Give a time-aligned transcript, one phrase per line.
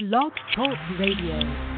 [0.00, 1.70] Blog Talk Radio.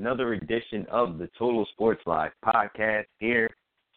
[0.00, 3.50] Another edition of the Total Sports Live podcast here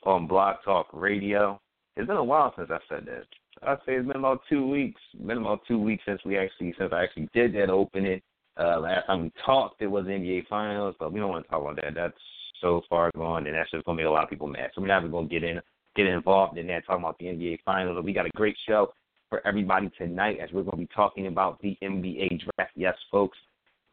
[0.04, 1.62] on Blog Talk Radio.
[1.96, 3.24] It's been a while since I said that.
[3.66, 5.00] I'd say it's been about two weeks.
[5.26, 8.22] Been about two weeks since we actually since I actually did that opening.
[8.60, 11.62] Uh, last time we talked, it was NBA Finals, but we don't want to talk
[11.62, 11.96] about that.
[11.96, 12.14] That's
[12.60, 14.72] so far gone, and that's just gonna make a lot of people mad.
[14.76, 15.62] So we're not even gonna get in
[15.96, 18.04] get involved in that talking about the NBA Finals.
[18.04, 18.92] We got a great show
[19.30, 22.72] for everybody tonight as we're gonna be talking about the NBA draft.
[22.76, 23.38] Yes, folks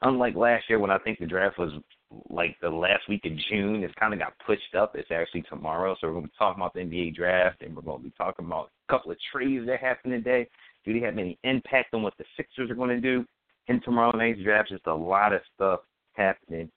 [0.02, 1.72] unlike last year when I think the draft was
[2.28, 4.96] like the last week of June, it's kind of got pushed up.
[4.96, 7.82] It's actually tomorrow, so we're going to be talking about the NBA draft, and we're
[7.82, 10.48] going to be talking about a couple of trades that happened today.
[10.84, 13.24] Do they have any impact on what the Sixers are going to do
[13.68, 14.70] in tomorrow night's draft?
[14.70, 15.80] Just a lot of stuff
[16.14, 16.70] happening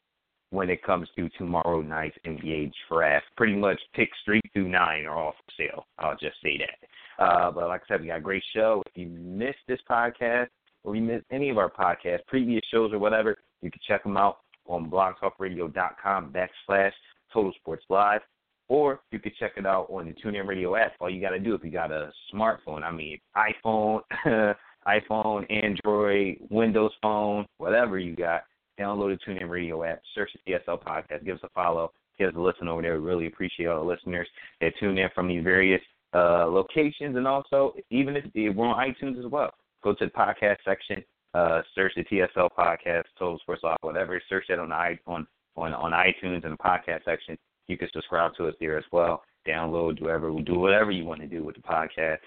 [0.52, 3.26] when it comes to tomorrow night's NBA draft.
[3.36, 5.86] Pretty much picks three through nine are all for sale.
[5.98, 7.23] I'll just say that.
[7.23, 8.84] Uh, but like I said, we got a great show.
[8.86, 10.48] If you missed this podcast,
[10.84, 14.17] or you missed any of our podcasts, previous shows or whatever, you can check them
[14.17, 16.92] out on blogtalkradio.com backslash
[17.33, 18.22] Total Sports Live.
[18.70, 20.94] Or you can check it out on the TuneIn Radio app.
[21.00, 24.02] All you got to do if you got a smartphone, I mean, iPhone,
[24.88, 28.44] iPhone, Android, Windows Phone, whatever you got,
[28.80, 32.36] download the TuneIn Radio app, search the TSL podcast, give us a follow, give us
[32.36, 33.00] a listen over there.
[33.00, 34.27] We really appreciate all the listeners
[34.61, 35.81] that tune in from these various
[36.14, 40.58] uh, locations, and also even if we're on iTunes as well go to the podcast
[40.65, 44.21] section, uh, search the TSL podcast, Total Sports Live, whatever.
[44.30, 47.38] Search that on on on on iTunes in the podcast section.
[47.67, 49.23] You can subscribe to us there as well.
[49.48, 52.17] Download, do whatever, do whatever you want to do with the podcast.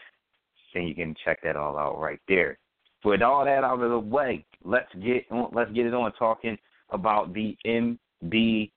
[0.74, 2.58] Then you can check that all out right there.
[3.04, 6.58] With all that out of the way, let's get on, let's get it on talking
[6.90, 8.70] about the NBA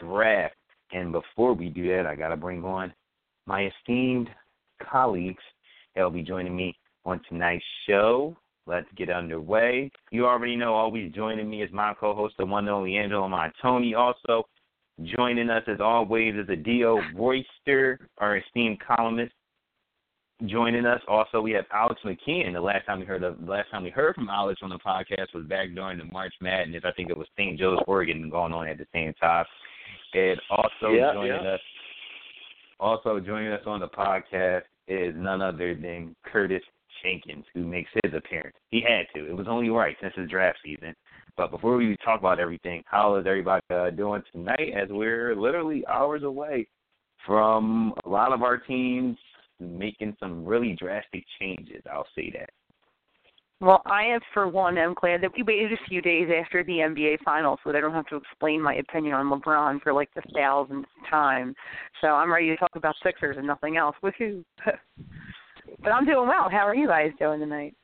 [0.00, 0.54] draft.
[0.92, 2.92] And before we do that, I got to bring on
[3.46, 4.28] my esteemed
[4.90, 5.42] colleagues.
[5.94, 8.36] They'll be joining me on tonight's show.
[8.66, 9.90] Let's get underway.
[10.10, 13.94] You already know, always joining me is my co-host, the one and only Angelo Montoni.
[13.94, 14.44] Also
[15.02, 19.32] joining us as always is Adio Royster, our esteemed columnist.
[20.46, 22.54] Joining us also, we have Alex McKeon.
[22.54, 24.78] The last time we heard of, the last time we heard from Alex on the
[24.78, 26.82] podcast was back during the March Madness.
[26.84, 27.58] I think it was St.
[27.58, 29.44] Joe's, Oregon, going on at the same time.
[30.12, 31.54] And also yeah, joining yeah.
[31.54, 31.60] us,
[32.80, 36.62] also joining us on the podcast is none other than Curtis
[37.02, 38.56] Jenkins, who makes his appearance.
[38.70, 39.28] He had to.
[39.28, 40.94] It was only right since his draft season.
[41.36, 44.72] But before we talk about everything, how is everybody uh, doing tonight?
[44.74, 46.68] As we're literally hours away
[47.26, 49.16] from a lot of our teams
[49.60, 51.82] making some really drastic changes.
[51.90, 52.50] I'll say that.
[53.60, 56.72] Well, I am for one am glad that we waited a few days after the
[56.72, 60.10] NBA Finals so that I don't have to explain my opinion on LeBron for like
[60.14, 61.54] the thousandth time.
[62.00, 63.96] So I'm ready to talk about Sixers and nothing else.
[64.02, 64.44] Woohoo!
[65.82, 66.48] But I'm doing well.
[66.50, 67.74] How are you guys doing tonight?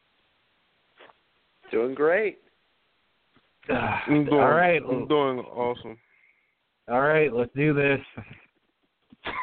[1.70, 2.38] Doing great.
[3.68, 4.80] Ah, I'm doing, All right.
[4.82, 5.96] I'm doing awesome.
[6.90, 8.00] All right, let's do this.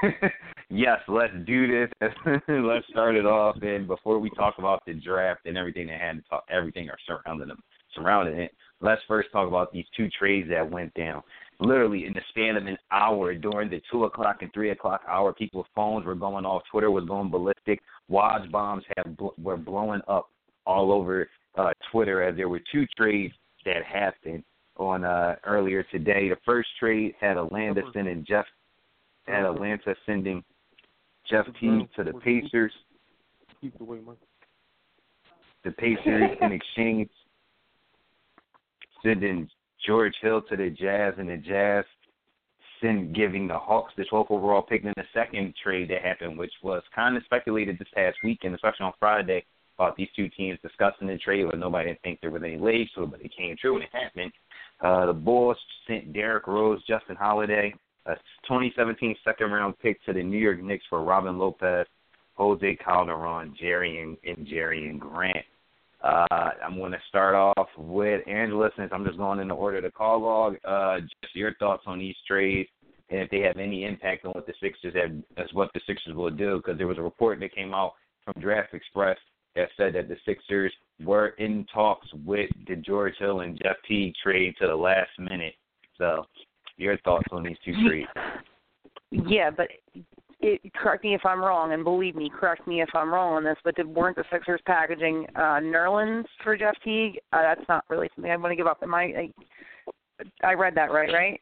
[0.70, 2.12] yes, let's do this.
[2.50, 3.56] let's start it off.
[3.62, 6.98] And before we talk about the draft and everything that had to talk, everything are
[7.06, 7.62] surrounding them,
[7.96, 8.52] surrounding it.
[8.82, 11.24] Let's first talk about these two trades that went down.
[11.60, 15.34] Literally in the span of an hour, during the two o'clock and three o'clock hour,
[15.34, 16.62] people's phones were going off.
[16.70, 17.82] Twitter was going ballistic.
[18.12, 20.30] Woj bombs have bl- were blowing up
[20.68, 23.34] all over uh, Twitter as there were two trades
[23.66, 24.44] that happened
[24.78, 26.30] on uh, earlier today.
[26.30, 28.46] The first trade had Atlanta sending Jeff
[29.26, 30.44] had Atlanta sending
[31.30, 32.72] Jeff Teague to the Pacers.
[33.60, 34.18] Keep the way, Mike.
[35.66, 37.10] The Pacers in exchange
[39.04, 39.50] sending
[39.86, 41.86] George Hill to the Jazz and the Jazz
[42.82, 46.52] send giving the Hawks the 12th overall pick in the second trade that happened, which
[46.64, 49.44] was kind of speculated this past weekend, especially on Friday,
[49.78, 52.90] about these two teams discussing the trade, but nobody didn't think there was any legs
[52.96, 54.32] to it, but it came true and it happened.
[54.82, 55.58] Uh, the Bulls
[55.88, 57.74] sent Derrick Rose, Justin Holiday,
[58.06, 58.16] a
[58.48, 61.86] 2017 second round pick to the New York Knicks for Robin Lopez,
[62.36, 65.46] Jose Calderon, Jerry and, and Jerian Grant.
[66.04, 69.78] Uh, I'm going to start off with Angela since I'm just going in the order
[69.78, 70.56] of the call log.
[70.64, 72.70] Uh, just your thoughts on these trades
[73.10, 76.14] and if they have any impact on what the Sixers have, as what the Sixers
[76.14, 76.58] will do.
[76.58, 79.18] Because there was a report that came out from Draft Express
[79.56, 80.74] that said that the Sixers
[81.04, 85.54] were in talks with the George Hill and Jeff Teague trade to the last minute.
[85.98, 86.26] So,
[86.78, 88.10] your thoughts on these two trades?
[89.12, 89.68] Yeah, but
[90.48, 93.44] it, correct me if I'm wrong, and believe me, correct me if I'm wrong on
[93.44, 93.58] this.
[93.64, 97.20] But did, weren't the Sixers packaging uh, Nerlens for Jeff Teague?
[97.34, 98.80] Uh, that's not really something I want to give up.
[98.82, 99.04] Am I?
[99.04, 99.34] I,
[100.44, 101.40] I read that right, right?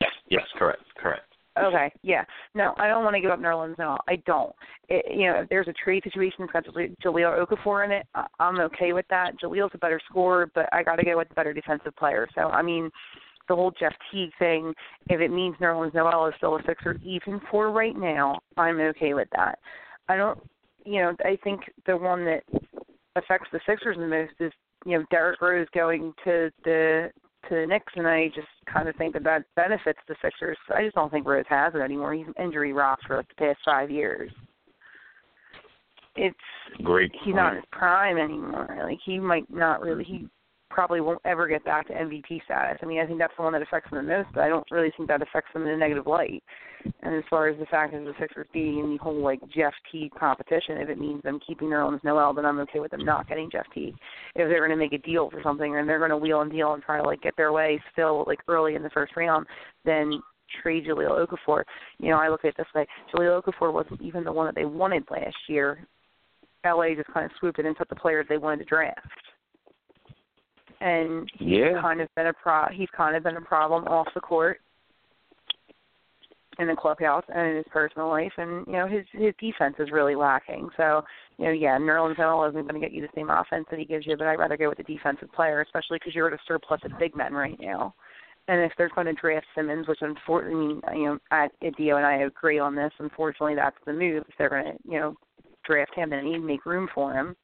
[0.00, 1.26] Yes, yes, correct, correct.
[1.62, 2.24] Okay, yeah.
[2.54, 3.98] No, I don't want to give up Nerlens at all.
[4.08, 4.54] I don't.
[4.88, 8.06] It, you know, if there's a trade situation that's got Jahlil Okafor in it,
[8.40, 9.32] I'm okay with that.
[9.38, 12.26] Jahlil's a better scorer, but I got to go with the better defensive player.
[12.34, 12.90] So, I mean,
[13.48, 14.74] the whole Jeff Teague thing,
[15.08, 19.14] if it means Nerlens Noel is still a Sixer, even for right now, I'm okay
[19.14, 19.58] with that.
[20.08, 20.38] I don't,
[20.84, 22.42] you know, I think the one that
[23.16, 24.52] affects the Sixers the most is,
[24.84, 27.10] you know, Derrick Rose going to the
[27.48, 30.56] to the Knicks, and I just kind of think that that benefits the Sixers.
[30.74, 32.14] I just don't think Rose has it anymore.
[32.14, 34.30] He's injury rocked for like the past five years.
[36.14, 36.36] It's
[36.82, 37.10] great.
[37.24, 38.68] He's not in his prime anymore.
[38.82, 40.04] Like he might not really.
[40.04, 40.28] He
[40.72, 42.78] probably won't ever get back to MVP status.
[42.82, 44.68] I mean, I think that's the one that affects him the most, but I don't
[44.70, 46.42] really think that affects him in a negative light.
[47.02, 49.74] And as far as the fact of the Sixers being in the whole like Jeff
[49.90, 53.28] Teague competition, if it means them keeping Nerlens Noel, then I'm okay with them not
[53.28, 53.94] getting Jeff Teague.
[54.34, 56.50] If they're going to make a deal for something and they're going to wheel and
[56.50, 59.46] deal and try to like get their way still like early in the first round,
[59.84, 60.20] then
[60.62, 61.62] trade Jahlil Okafor.
[61.98, 64.54] You know, I look at it this way: Jahlil Okafor wasn't even the one that
[64.54, 65.86] they wanted last year.
[66.64, 69.00] LA just kind of swooped in and took the players they wanted to draft
[70.82, 71.80] and he's yeah.
[71.80, 74.60] kind of been a pro he's kind of been a problem off the court
[76.58, 78.32] in the clubhouse and in his personal life.
[78.36, 80.68] And you know his his defense is really lacking.
[80.76, 81.02] So
[81.38, 83.84] you know yeah Nerlens Noel isn't going to get you the same offense that he
[83.84, 86.42] gives you but I'd rather go with the defensive player especially because you're at a
[86.46, 87.94] surplus of big men right now.
[88.48, 92.16] And if they're going to draft Simmons which unfortunately you know I, Dio and I
[92.16, 94.24] agree on this unfortunately that's the move.
[94.28, 95.14] If they're going to you know
[95.64, 97.36] draft him then you need to make room for him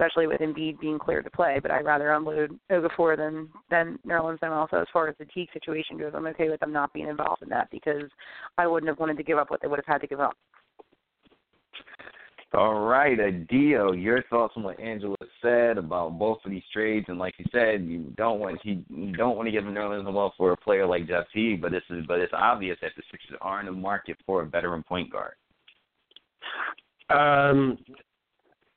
[0.00, 1.58] especially with Embiid being cleared to play.
[1.60, 4.38] But I'd rather unload Okafor than than Nerlens.
[4.42, 7.08] And also, as far as the Teague situation goes, I'm okay with them not being
[7.08, 8.10] involved in that because
[8.58, 10.36] I wouldn't have wanted to give up what they would have had to give up.
[12.52, 17.16] All right, Adio, your thoughts on what Angela said about both of these trades, and
[17.16, 20.50] like you said, you don't want he you don't want to give Nerlens Noel for
[20.50, 23.60] a player like Jeff Teague, but this is but it's obvious that the Sixers are
[23.60, 25.34] in the market for a veteran point guard.
[27.08, 27.78] Um,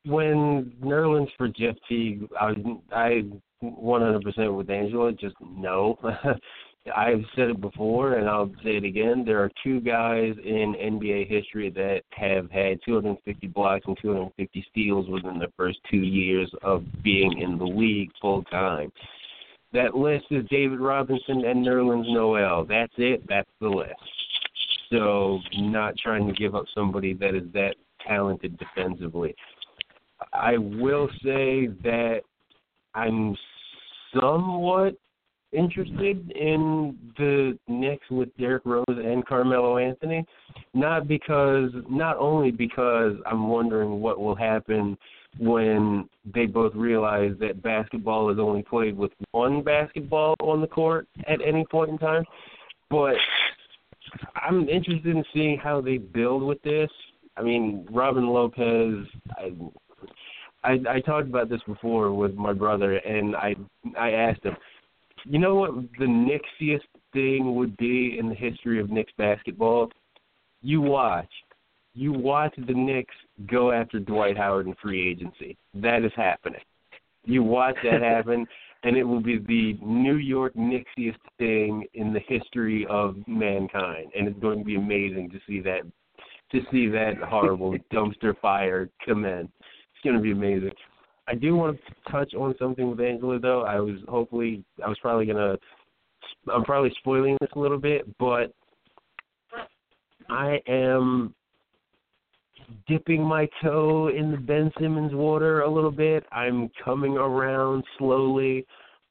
[0.05, 2.53] when Nerlens for Jeff Teague, I
[2.91, 3.23] I
[3.63, 5.11] 100% with Angela.
[5.13, 5.97] Just no.
[6.93, 9.23] I've said it before, and I'll say it again.
[9.25, 15.07] There are two guys in NBA history that have had 250 blocks and 250 steals
[15.07, 18.91] within the first two years of being in the league full time.
[19.71, 22.65] That list is David Robinson and Nerlens Noel.
[22.65, 23.23] That's it.
[23.29, 23.93] That's the list.
[24.91, 29.33] So, not trying to give up somebody that is that talented defensively.
[30.31, 32.21] I will say that
[32.93, 33.35] I'm
[34.19, 34.95] somewhat
[35.51, 40.25] interested in the Knicks with Derrick Rose and Carmelo Anthony.
[40.73, 44.97] Not because, not only because I'm wondering what will happen
[45.39, 51.07] when they both realize that basketball is only played with one basketball on the court
[51.27, 52.23] at any point in time,
[52.89, 53.15] but
[54.35, 56.89] I'm interested in seeing how they build with this.
[57.35, 59.53] I mean, Robin Lopez, I,
[60.63, 63.55] I I talked about this before with my brother, and I
[63.97, 64.55] I asked him,
[65.25, 69.89] you know what the Knicksiest thing would be in the history of Knicks basketball?
[70.61, 71.29] You watch,
[71.93, 73.15] you watch the Knicks
[73.47, 75.57] go after Dwight Howard in free agency.
[75.73, 76.61] That is happening.
[77.25, 78.45] You watch that happen,
[78.83, 84.27] and it will be the New York Knicksiest thing in the history of mankind, and
[84.27, 85.81] it's going to be amazing to see that
[86.51, 89.49] to see that horrible dumpster fire commence
[90.03, 90.71] going to be amazing.
[91.27, 93.63] I do want to touch on something with Angela though.
[93.63, 95.57] I was hopefully I was probably gonna
[96.53, 98.53] I'm probably spoiling this a little bit, but
[100.29, 101.33] I am
[102.87, 106.25] dipping my toe in the Ben Simmons water a little bit.
[106.31, 108.65] I'm coming around slowly.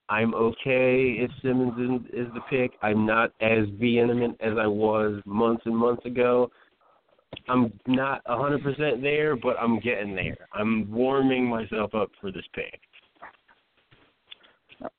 [0.09, 2.73] I'm okay if Simmons is, is the pick.
[2.83, 6.51] I'm not as vehement as I was months and months ago.
[7.49, 10.49] I'm not a hundred percent there, but I'm getting there.
[10.53, 12.81] I'm warming myself up for this pick.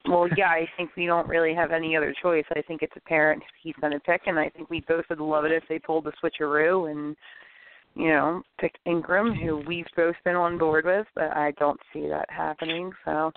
[0.07, 2.45] Well, yeah, I think we don't really have any other choice.
[2.55, 5.43] I think it's apparent he's going to pick, and I think we both would love
[5.45, 7.15] it if they pulled the switcheroo and
[7.95, 12.07] you know, picked Ingram, who we've both been on board with, but I don't see
[12.07, 12.91] that happening.
[13.05, 13.31] So,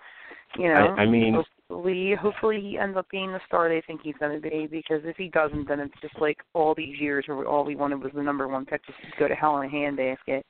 [0.57, 4.01] you know, I, I mean, hopefully, hopefully he ends up being the star they think
[4.03, 4.67] he's going to be.
[4.71, 8.03] Because if he doesn't, then it's just like all these years where all we wanted
[8.03, 10.43] was the number one pick to go to hell in a handbasket.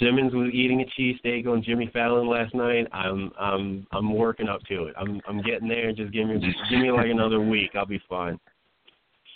[0.00, 2.86] Simmons was eating a cheesesteak on Jimmy Fallon last night.
[2.92, 4.94] I'm I'm I'm working up to it.
[4.96, 5.92] I'm I'm getting there.
[5.92, 7.72] Just give me just give me like another week.
[7.74, 8.38] I'll be fine.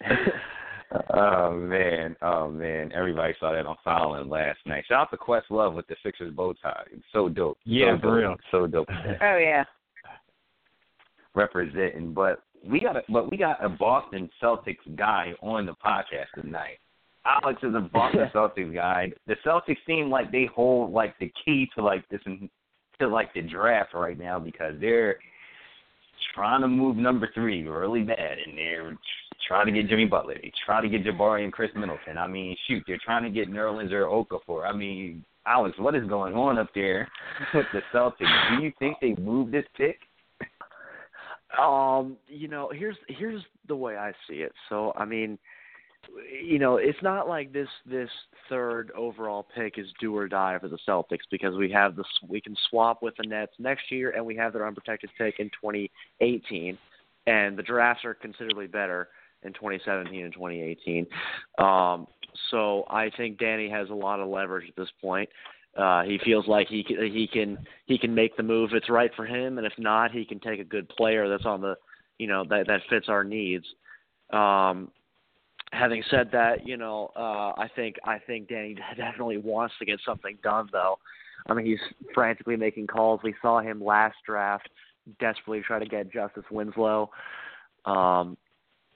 [1.15, 2.93] oh man, oh man!
[2.95, 4.85] Everybody saw that on Fallon last night.
[4.89, 6.85] Shout out to Questlove with the Sixers bow tie.
[6.93, 7.59] It's so dope.
[7.65, 8.15] Yeah, so for dope.
[8.15, 8.37] real.
[8.53, 8.89] So dope.
[9.21, 9.65] Oh yeah.
[11.35, 16.27] Representing, but we got a but we got a Boston Celtics guy on the podcast
[16.41, 16.79] tonight.
[17.25, 19.13] Alex is a Boston Celtics guy.
[19.27, 22.21] The Celtics seem like they hold like the key to like this
[23.01, 25.19] to like the draft right now because they're
[26.35, 28.97] trying to move number three really bad, and they're
[29.49, 30.35] trying to get Jimmy Butler.
[30.35, 32.19] They try to get Jabari and Khris Middleton.
[32.19, 34.67] I mean, shoot, they're trying to get Nerlens or Okafor.
[34.67, 37.09] I mean, Alex, what is going on up there
[37.55, 38.57] with the Celtics?
[38.57, 39.99] Do you think they moved this pick?
[41.61, 44.53] Um, you know, here's here's the way I see it.
[44.69, 45.39] So, I mean,
[46.43, 48.11] you know, it's not like this this
[48.49, 52.41] third overall pick is do or die for the Celtics because we have this we
[52.41, 56.79] can swap with the Nets next year and we have their unprotected pick in 2018
[57.27, 59.09] and the drafts are considerably better
[59.45, 61.07] in 2017 and 2018.
[61.59, 62.07] Um,
[62.51, 65.29] so I think Danny has a lot of leverage at this point.
[65.77, 69.11] Uh, he feels like he can, he can he can make the move it's right
[69.17, 71.75] for him, and if not, he can take a good player that's on the
[72.19, 73.65] you know that that fits our needs.
[74.33, 74.91] Um,
[75.73, 79.99] having said that, you know, uh, I think I think Danny definitely wants to get
[80.05, 80.99] something done, though.
[81.49, 81.81] I mean, he's
[82.15, 83.21] frantically making calls.
[83.25, 84.69] We saw him last draft
[85.19, 87.11] desperately try to get Justice Winslow,
[87.85, 88.37] um,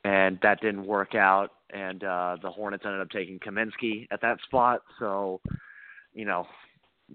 [0.05, 1.51] and that didn't work out.
[1.71, 4.83] And uh, the Hornets ended up taking Kaminsky at that spot.
[5.01, 5.41] So,
[6.15, 6.47] you know,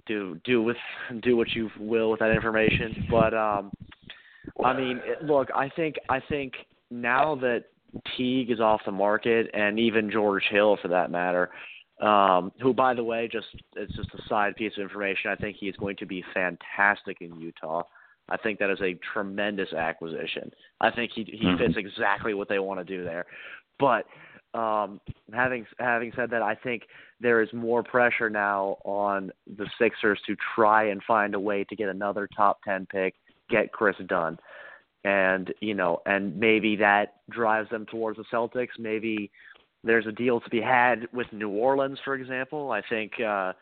[0.06, 0.78] do do with
[1.22, 3.08] do what you will with that information.
[3.10, 3.72] But um,
[4.64, 6.54] I mean, it, look, I think I think
[6.90, 7.66] now that
[8.16, 11.50] Teague is off the market, and even George Hill for that matter.
[12.02, 13.46] Um, who, by the way, just
[13.76, 15.30] it's just a side piece of information.
[15.30, 17.84] I think he is going to be fantastic in Utah.
[18.28, 20.52] I think that is a tremendous acquisition.
[20.80, 23.26] I think he he fits exactly what they want to do there.
[23.78, 24.06] But
[24.54, 25.00] um,
[25.34, 26.84] having having said that, I think
[27.20, 31.76] there is more pressure now on the Sixers to try and find a way to
[31.76, 33.16] get another top ten pick,
[33.50, 34.38] get Kris Dunn,
[35.04, 38.78] and you know, and maybe that drives them towards the Celtics.
[38.78, 39.32] Maybe
[39.84, 42.72] there's a deal to be had with New Orleans, for example.
[42.72, 43.54] I think uh,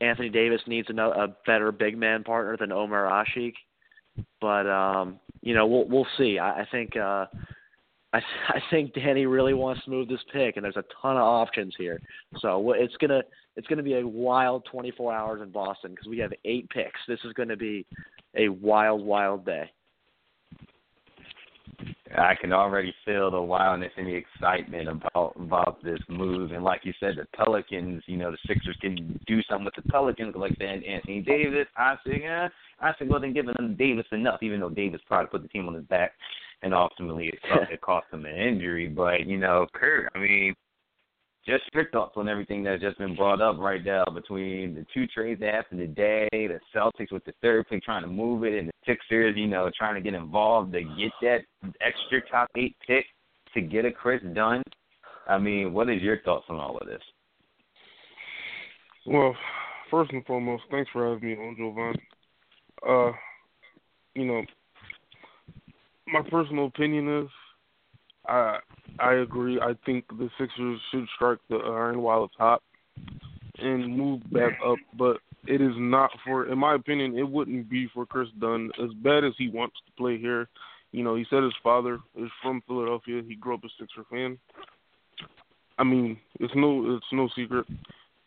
[0.00, 3.54] Anthony Davis needs a, a better big man partner than Omer Asik
[4.40, 6.38] but um, you know, we'll we'll see.
[6.38, 7.26] I, I think uh,
[8.12, 11.22] I I think Danny really wants to move this pick, and there's a ton of
[11.22, 12.00] options here.
[12.38, 13.22] So it's gonna
[13.56, 17.00] it's gonna be a wild 24 hours in Boston because we have eight picks.
[17.08, 17.86] This is gonna be
[18.36, 19.70] a wild wild day.
[22.16, 26.52] I can already feel the wildness and the excitement about about this move.
[26.52, 29.90] And like you said, the Pelicans, you know, the Sixers can do something with the
[29.90, 30.84] Pelicans, like that.
[30.86, 32.48] Anthony Davis, I think, eh,
[32.80, 35.74] I think wasn't giving them Davis enough, even though Davis probably put the team on
[35.74, 36.12] his back,
[36.62, 37.38] and ultimately it,
[37.72, 38.88] it cost him an injury.
[38.88, 40.54] But you know, Kurt, I mean,
[41.46, 45.06] just your thoughts on everything that's just been brought up right now between the two
[45.08, 48.68] trades that happened today, the Celtics with the third pick trying to move it, and
[48.68, 51.40] the Sixers, you know, trying to get involved to get that
[51.80, 53.04] extra top eight pick
[53.54, 54.62] to get a Kris Dunn.
[55.28, 57.02] I mean, what is your thoughts on all of this?
[59.06, 59.34] Well,
[59.90, 61.94] first and foremost, thanks for having me on, Jovan.
[62.88, 63.12] Uh,
[64.14, 64.42] you know,
[66.12, 67.28] my personal opinion is
[68.26, 68.58] I
[68.98, 69.60] I agree.
[69.60, 72.62] I think the Sixers should strike the iron while it's hot
[73.58, 77.88] and move back up, but it is not for in my opinion, it wouldn't be
[77.92, 78.70] for Kris Dunn.
[78.82, 80.48] As bad as he wants to play here,
[80.92, 83.22] you know, he said his father is from Philadelphia.
[83.26, 84.38] He grew up a Sixer fan.
[85.78, 87.66] I mean, it's no it's no secret.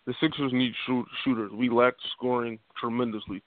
[0.07, 1.51] The Sixers need shoot, shooters.
[1.51, 3.41] We lack scoring tremendously.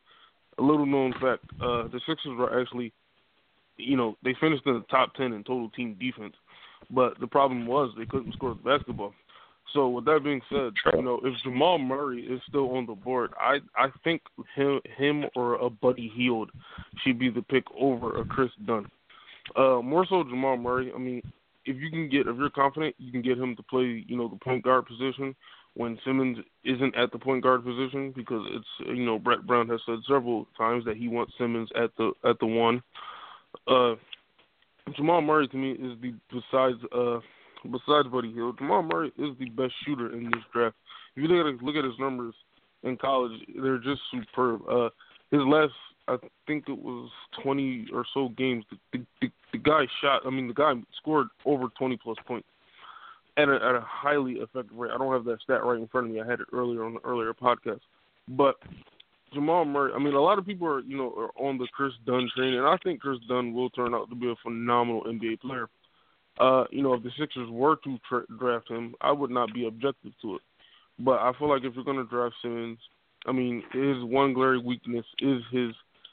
[0.59, 2.93] A little known fact: uh, the Sixers were actually
[3.79, 6.35] you know, they finished in the top 10 in total team defense,
[6.91, 9.15] but the problem was they couldn't score the basketball.
[9.75, 13.33] So with that being said, you know, if Jamal Murray is still on the board,
[13.39, 14.23] I I think
[14.55, 16.51] him him or a Buddy Hield
[17.05, 18.87] should be the pick over a Kris Dunn.
[19.57, 20.91] Uh, more so Jamal Murray.
[20.95, 21.23] I mean,
[21.67, 24.29] if you can get if you're confident, you can get him to play, you know,
[24.29, 25.37] the point guard position
[25.75, 29.81] when Simmons isn't at the point guard position because it's you know Brett Brown has
[29.87, 32.83] said several times that he wants Simmons at the at the one.
[33.67, 33.95] Uh,
[34.97, 37.21] Jamal Murray to me is the besides uh
[37.65, 40.77] besides Buddy Hield, Jamal Murray is the best shooter in this draft.
[41.17, 42.35] if you look at his, look at his numbers
[42.83, 44.63] in college, they're just superb.
[44.69, 44.89] Uh,
[45.31, 45.73] his last,
[46.07, 47.11] I think it was
[47.43, 48.65] 20 or so games.
[48.93, 50.23] The, the, the guy shot.
[50.27, 52.49] I mean, the guy scored over 20 plus points
[53.37, 54.93] at a, at a highly effective rate.
[54.95, 56.21] I don't have that stat right in front of me.
[56.21, 57.81] I had it earlier on the earlier podcast,
[58.29, 58.57] but
[59.33, 59.93] Jamal Murray.
[59.95, 62.55] I mean, a lot of people are you know are on the Kris Dunn train,
[62.55, 65.69] and I think Kris Dunn will turn out to be a phenomenal NBA player.
[66.39, 69.67] Uh, you know, if the Sixers were to tra- draft him, I would not be
[69.67, 70.43] objective to it.
[70.99, 72.79] But I feel like if you're going to draft Simmons,
[73.27, 75.73] I mean, his one glaring weakness is his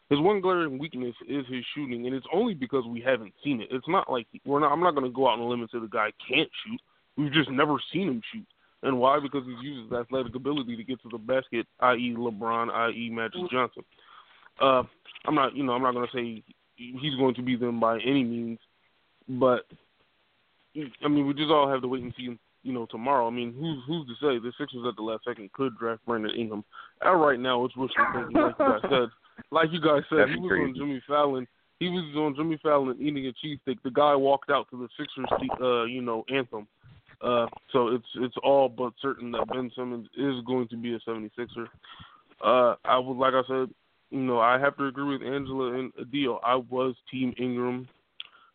[0.10, 3.70] his one glaring weakness is his shooting, and it's only because we haven't seen it.
[3.72, 4.72] It's not like we're not.
[4.72, 6.80] I'm not going to go out on a limb and say the guy can't shoot.
[7.18, 8.46] We've just never seen him shoot.
[8.86, 9.20] And why?
[9.20, 13.84] Because he uses athletic ability to get to the basket, i.e., LeBron, i.e., Magic Johnson.
[14.62, 14.84] Uh,
[15.26, 16.44] I'm not, you know, I'm not going to say
[16.78, 18.60] he's going to be them by any means,
[19.28, 19.64] but
[21.04, 23.28] I mean, we just all have to wait and see, you know, tomorrow.
[23.28, 26.32] I mean, who's who's to say the Sixers at the last second could draft Brandon
[26.38, 26.64] Ingram?
[27.02, 29.10] And right now, it's wishful thinking, like you guys said.
[29.52, 30.64] Like you guys said, That's he was crazy.
[30.64, 31.48] on Jimmy Fallon.
[31.80, 33.78] He was on Jimmy Fallon eating a cheesesteak.
[33.84, 35.26] The guy walked out to the Sixers,
[35.62, 36.68] uh, you know, anthem.
[37.22, 41.00] Uh, so it's it's all but certain that Ben Simmons is going to be a
[41.00, 41.68] 76er.
[42.44, 43.74] Uh, I would, like I said,
[44.12, 46.40] you know, I have to agree with Angela and Adil.
[46.44, 47.88] I was Team Ingram,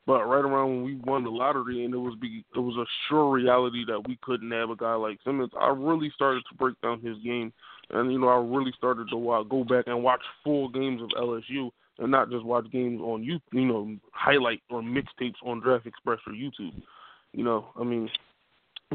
[0.06, 2.86] but right around when we won the lottery and it was be, it was a
[3.08, 5.50] sure reality that we couldn't have a guy like Simmons.
[5.58, 7.52] I really started to break down his game,
[7.90, 11.08] and you know, I really started to wa go back and watch full games of
[11.10, 15.86] LSU and not just watch games on you, you know, highlight or mixtapes on Draft
[15.86, 16.80] Express or YouTube.
[17.32, 18.08] You know, I mean,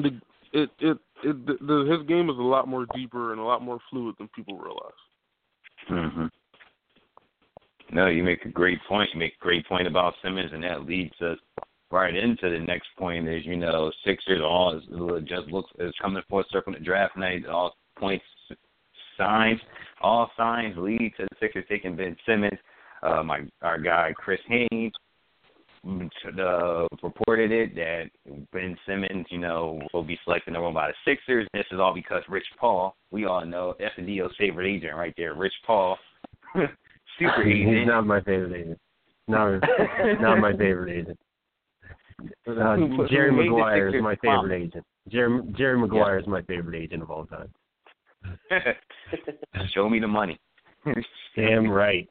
[0.03, 0.21] the
[0.53, 3.61] it it it the, the, his game is a lot more deeper and a lot
[3.61, 4.91] more fluid than people realize.
[5.87, 6.25] hmm
[7.91, 9.09] No, you make a great point.
[9.13, 11.37] You make a great point about Simmons, and that leads us
[11.91, 13.27] right into the next point.
[13.27, 14.83] Is you know Sixers all is,
[15.27, 17.45] just looks is coming a circle the draft night.
[17.45, 18.25] All points,
[19.17, 19.59] signs,
[20.01, 22.59] all signs lead to the Sixers taking Ben Simmons.
[23.03, 24.93] Uh, my our guy Chris Haynes
[25.85, 28.05] uh, reported it that
[28.51, 31.47] Ben Simmons, you know, will be selected number one by the Sixers.
[31.53, 35.53] This is all because Rich Paul, we all know FDO's favorite agent right there, Rich
[35.65, 35.97] Paul,
[37.19, 37.87] super He's agent.
[37.87, 38.79] not my favorite agent.
[39.27, 39.59] Not
[40.21, 41.19] not my favorite agent.
[42.47, 42.77] Uh,
[43.09, 44.85] Jerry Maguire is my favorite agent.
[45.09, 47.49] Jerry Jerry Maguire is my favorite agent of all time.
[49.73, 50.39] Show me the money.
[51.35, 52.07] Damn right.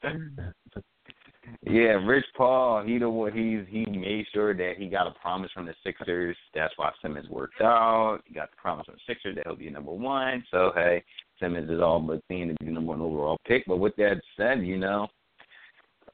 [1.63, 5.51] Yeah, Rich Paul, he the one he's he made sure that he got a promise
[5.53, 6.37] from the Sixers.
[6.55, 8.21] That's why Simmons worked out.
[8.27, 10.45] He got the promise from the Sixers that he'll be number one.
[10.51, 11.03] So hey,
[11.41, 13.65] Simmons is all but seen to be the number one overall pick.
[13.67, 15.09] But with that said, you know,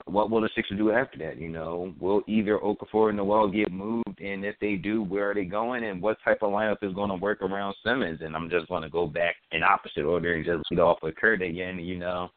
[0.07, 1.39] what will the Sixers do after that?
[1.39, 5.35] You know, will either Okafor or Noel get moved, and if they do, where are
[5.35, 8.21] they going, and what type of lineup is going to work around Simmons?
[8.23, 11.17] And I'm just going to go back in opposite order and just lead off with
[11.17, 11.79] Kurt again.
[11.79, 12.31] You know,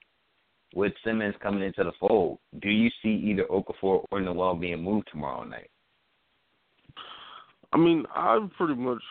[0.73, 5.07] with Simmons coming into the fold, do you see either Okafor or Noel being moved
[5.11, 5.69] tomorrow night?
[7.71, 9.01] I mean, I'm pretty much.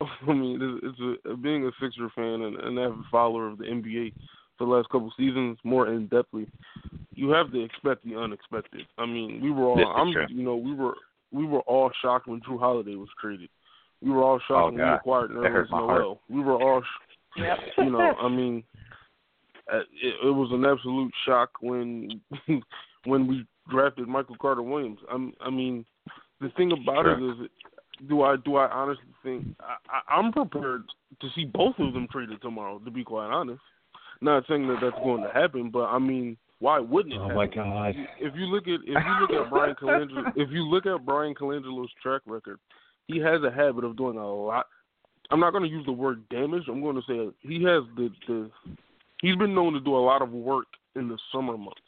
[0.28, 3.64] I mean, it's, it's a being a Sixer fan and an avid follower of the
[3.64, 4.12] NBA
[4.58, 6.46] for the last couple seasons, more in depthly.
[7.14, 8.82] You have to expect the unexpected.
[8.98, 9.76] I mean, we were all.
[9.76, 10.12] This I'm.
[10.12, 10.26] true.
[10.30, 10.94] You know, we were
[11.30, 13.48] we were all shocked when Jrue Holiday was traded.
[14.00, 16.00] We were all shocked Oh, when we acquired Nerlens my heart.
[16.02, 16.20] Noel.
[16.28, 16.82] We were all.
[17.36, 17.58] Yep.
[17.78, 18.62] you know, I mean,
[19.72, 22.20] Uh, it, it was an absolute shock when
[23.04, 24.98] when we drafted Michael Carter Williams.
[25.10, 25.84] I'm, I mean,
[26.40, 27.48] the thing about it is,
[28.08, 30.82] do I do I honestly think I, I'm prepared
[31.20, 32.78] to see both of them traded tomorrow?
[32.80, 33.60] To be quite honest,
[34.20, 37.18] not saying that that's going to happen, but I mean, why wouldn't it?
[37.18, 37.36] Oh happen?
[37.36, 37.94] my God.
[38.20, 41.34] If you look at if you look at Bryan Colangelo, if you look at Bryan
[41.34, 42.58] Colangelo's track record,
[43.06, 44.66] he has a habit of doing a lot.
[45.30, 46.64] I'm not going to use the word damage.
[46.68, 48.50] I'm going to say he has the the.
[49.22, 51.80] He's been known to do a lot of work in the summer months.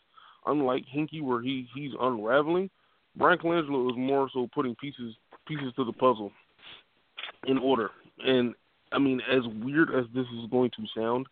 [0.47, 2.71] Unlike Hinkie, where he he's unraveling,
[3.17, 5.15] Bryan Colangelo is more so putting pieces
[5.47, 6.33] pieces to the puzzle
[7.47, 7.91] in order.
[8.25, 8.55] And
[8.93, 11.27] I mean, as weird as this is going to sound,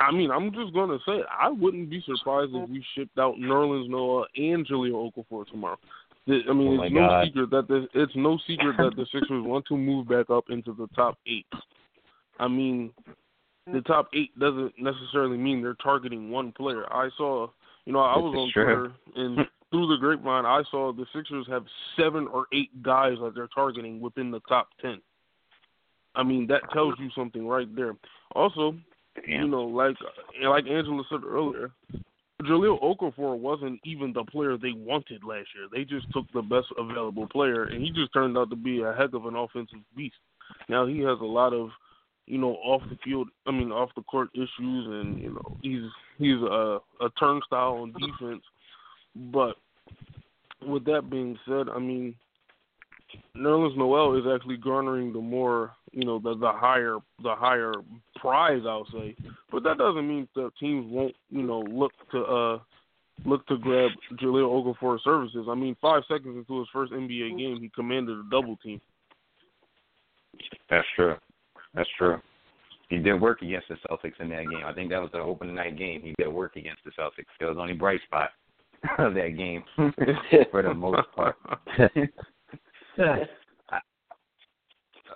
[0.00, 1.26] I mean, I'm just going to say it.
[1.30, 5.78] I wouldn't be surprised if we shipped out Nerlens Noel and Jahlil Okafor tomorrow.
[6.28, 7.24] I mean, Oh, it's no God.
[7.26, 10.74] secret that the, it's no secret that the Sixers want to move back up into
[10.74, 11.46] the top eight.
[12.40, 12.90] I mean,
[13.72, 16.84] the top eight doesn't necessarily mean they're targeting one player.
[16.92, 17.48] I saw,
[17.84, 18.64] you know, I was on true.
[18.64, 19.38] Twitter and
[19.70, 21.64] through the grapevine, I saw the Sixers have
[21.96, 25.00] seven or eight guys that they're targeting within the top ten.
[26.14, 27.94] I mean, that tells you something right there.
[28.34, 28.74] Also,
[29.26, 29.96] you know, like
[30.42, 31.70] like Angela said earlier,
[32.42, 35.66] Jahlil Okafor wasn't even the player they wanted last year.
[35.72, 38.94] They just took the best available player, and he just turned out to be a
[38.94, 40.16] heck of an offensive beast.
[40.68, 41.70] Now he has a lot of
[42.26, 43.28] you know, off the field.
[43.46, 45.84] I mean, off the court issues, and you know, he's
[46.18, 48.42] he's a a turnstile on defense.
[49.32, 49.56] But
[50.66, 52.14] with that being said, I mean,
[53.36, 57.72] Nerlens Noel is actually garnering the more, you know, the the higher the higher
[58.16, 59.16] prize, I'll say.
[59.50, 62.58] But that doesn't mean that teams won't, you know, look to uh
[63.24, 65.46] look to grab Jahlil Okafor's services.
[65.48, 68.80] I mean, five seconds into his first NBA game, he commanded a double team.
[70.68, 71.14] That's true.
[71.76, 72.20] That's true.
[72.88, 74.64] He did work against the Celtics in that game.
[74.64, 76.02] I think that was the opening night game.
[76.02, 77.26] He did work against the Celtics.
[77.40, 78.30] It was the only bright spot
[78.98, 79.62] of that game
[80.50, 81.36] for the most part.
[82.98, 83.78] I,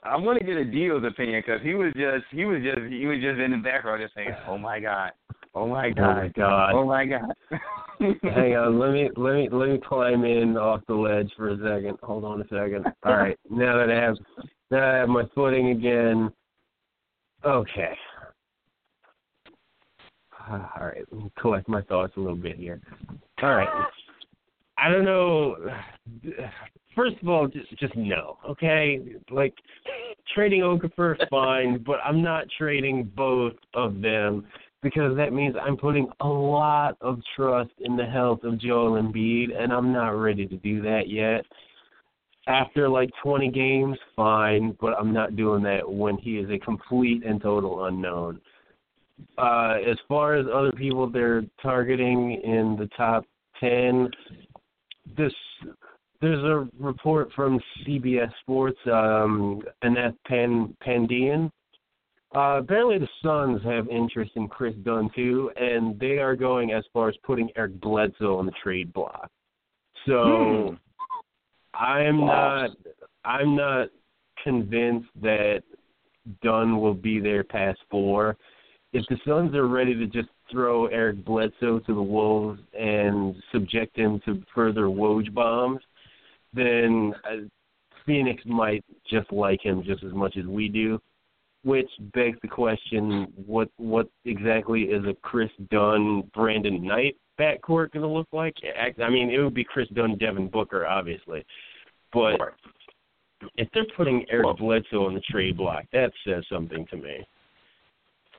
[0.03, 3.07] I want to get a Dio's opinion because he was just he was just he
[3.07, 5.13] was just in the background just saying, "Oh my god,
[5.55, 6.73] oh my oh god, Oh my god.
[6.75, 7.33] oh my god."
[8.23, 11.51] Hang on, uh, let me let me let me climb in off the ledge for
[11.51, 11.99] a second.
[12.03, 12.87] Hold on a second.
[13.05, 14.17] All right, now that I have
[14.71, 16.31] now that I have my footing again.
[17.45, 17.95] Okay.
[20.51, 22.81] All right, let me collect my thoughts a little bit here.
[23.43, 23.69] All right.
[24.79, 25.57] I don't know.
[26.97, 29.01] First of all, just just no, okay?
[29.31, 29.55] Like
[30.35, 34.47] trading Okafor fine, but I'm not trading both of them
[34.83, 39.55] because that means I'm putting a lot of trust in the health of Joel Embiid,
[39.57, 41.45] and I'm not ready to do that yet.
[42.51, 47.25] After like 20 games, fine, but I'm not doing that when he is a complete
[47.25, 48.41] and total unknown.
[49.39, 53.25] Uh, as far as other people they're targeting in the top
[53.61, 54.11] 10,
[55.17, 55.33] this
[56.21, 61.53] there's a report from CBS Sports, um, Annette Pan, Pandian.
[62.35, 66.83] Uh, apparently, the Suns have interest in Kris Dunn too, and they are going as
[66.93, 69.31] far as putting Eric Bledsoe on the trade block.
[70.07, 70.77] So,
[71.75, 72.71] I'm not,
[73.25, 73.89] I'm not
[74.43, 75.63] convinced that
[76.43, 78.37] Dunn will be there past four.
[78.93, 83.97] If the Suns are ready to just throw Eric Bledsoe to the wolves and subject
[83.97, 85.81] him to further Woj bombs,
[86.53, 87.47] then uh,
[88.05, 91.01] Phoenix might just like him just as much as we do.
[91.63, 98.03] Which begs the question: what what exactly is a Kris Dunn, Brandon Knight backcourt going
[98.03, 98.55] to look like?
[98.79, 101.45] I, mean, it would be Kris Dunn, Devin Booker, obviously,
[102.13, 102.39] but
[103.57, 107.27] if they're putting Eric Well- Bledsoe on the trade block, that says something to me.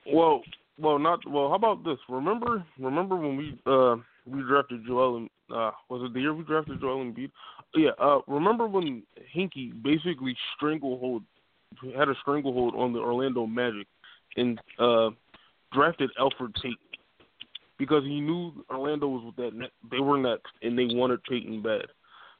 [0.06, 0.42] Well,
[0.78, 1.48] well, not well.
[1.48, 1.98] How about this?
[2.08, 6.42] Remember, remember when we uh we drafted Joel and uh was it the year we
[6.44, 7.30] drafted Joel Embiid?
[7.74, 7.90] Yeah.
[7.98, 9.02] Uh, remember when
[9.34, 11.22] Hinkie basically stranglehold
[11.96, 13.86] had a stranglehold on the Orlando Magic
[14.36, 15.10] and uh
[15.72, 16.78] drafted Alfred Tate
[17.82, 21.86] because he knew Orlando was with that they were next and they wanted Payton bad.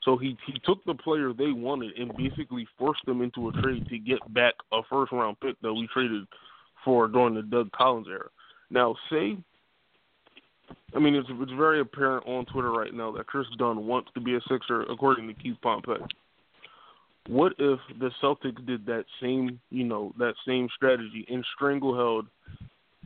[0.04, 3.88] So he he took the player they wanted and basically forced them into a trade
[3.88, 6.28] to get back a first round pick that we traded
[6.84, 8.28] for during the Doug Collins era.
[8.70, 9.36] Now, say,
[10.94, 14.20] I mean, it's it's very apparent on Twitter right now that Kris Dunn wants to
[14.20, 16.04] be a Sixer, according to Keith Pompey.
[17.26, 22.26] What if the Celtics did that same, you know, that same strategy and strangleheld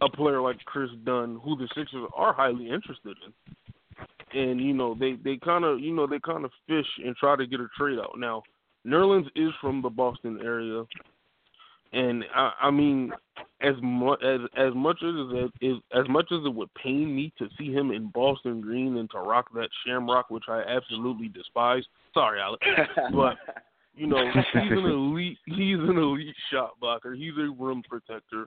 [0.02, 4.94] a player like Kris Dunn, who the Sixers are highly interested in, and you know
[4.98, 7.68] they they kind of you know they kind of fish and try to get a
[7.76, 8.18] trade out.
[8.18, 8.42] Now,
[8.86, 10.84] Nerlens is from the Boston area,
[11.92, 13.12] and I, I mean,
[13.62, 17.32] as much as as much as it is as much as it would pain me
[17.38, 21.84] to see him in Boston green and to rock that shamrock, which I absolutely despise.
[22.12, 22.66] Sorry, Alex,
[23.14, 23.36] but
[23.94, 27.14] you know he's an elite he's an elite shot blocker.
[27.14, 28.46] He's a rim protector.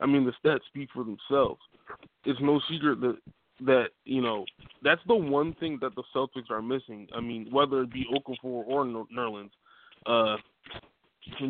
[0.00, 1.60] I mean, the stats speak for themselves.
[2.24, 3.16] It's no secret that
[3.60, 4.44] that you know
[4.82, 7.08] that's the one thing that the Celtics are missing.
[7.14, 9.50] I mean, whether it be Okafor or Nerlens.
[10.04, 10.36] Uh,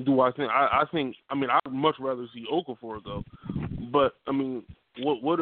[0.05, 0.51] do I think?
[0.51, 1.17] I, I think.
[1.31, 3.25] I mean, I'd much rather see Okafor go.
[3.93, 4.63] But I mean,
[4.99, 5.41] what what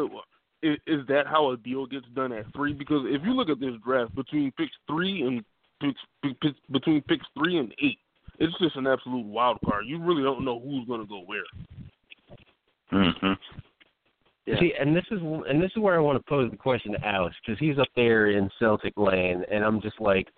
[0.63, 2.73] it, is, that how a deal gets done at three?
[2.73, 5.45] Because if you look at this draft between picks three and
[5.81, 7.99] picks, pick, pick, between picks three and eight,
[8.39, 9.85] it's just an absolute wild card.
[9.87, 11.43] You really don't know who's going to go where.
[12.95, 13.33] Hmm
[14.47, 14.61] Yeah.
[14.61, 17.07] See, and this is and this is where I want to pose the question to
[17.07, 20.29] Alex because he's up there in Celtic land, and I'm just like,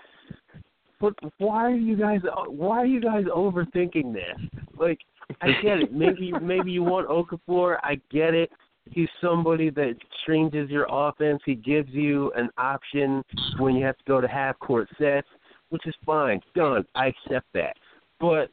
[1.01, 4.63] but why are you guys why are you guys overthinking this?
[4.79, 4.99] Like,
[5.43, 5.93] I get it.
[5.93, 7.79] Maybe maybe you want Okafor.
[7.83, 8.51] I get it.
[8.89, 11.43] He's somebody that changes your offense.
[11.45, 13.23] He gives you an option
[13.59, 15.27] when you have to go to half court sets,
[15.71, 16.41] which is fine.
[16.55, 16.85] Done.
[16.95, 17.77] I accept that.
[18.21, 18.51] But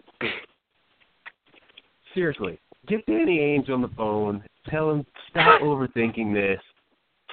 [2.14, 4.44] seriously, get Danny Ainge on the phone.
[4.70, 6.62] Tell him stop overthinking this.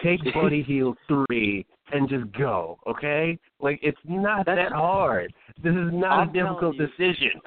[0.02, 2.78] Take Buddy Hield three and just go.
[2.86, 3.38] Okay?
[3.60, 5.32] Like it's not that hard.
[5.62, 6.86] This is not I'm a difficult you.
[6.86, 7.40] decision.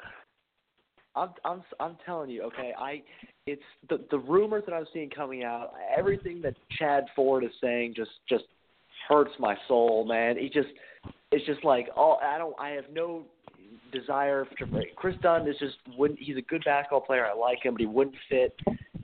[1.16, 2.72] I'm I'm I'm telling you, okay.
[2.78, 3.02] I
[3.46, 5.72] it's the the rumors that I'm seeing coming out.
[5.96, 8.44] Everything that Chad Ford is saying just just
[9.08, 10.36] hurts my soul, man.
[10.36, 10.68] He just
[11.30, 13.24] it's just like oh I don't I have no
[13.98, 17.26] desire to Kris Dunn is just wouldn't he's a good basketball player.
[17.26, 18.58] I like him, but he wouldn't fit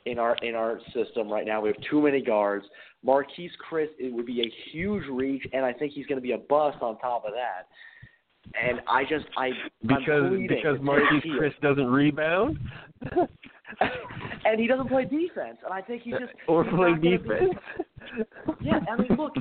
[0.07, 1.61] in our in our system right now.
[1.61, 2.67] We have too many guards.
[3.07, 6.33] Marquese Chriss it would be a huge reach, and I think he's going to be
[6.33, 7.69] a bust on top of that.
[8.61, 9.51] And I just I
[9.83, 12.59] because because Marquese Chriss doesn't rebound.
[14.45, 17.55] and he doesn't play defense, and I think he just or play defense.
[18.61, 19.35] Yeah, I mean, look,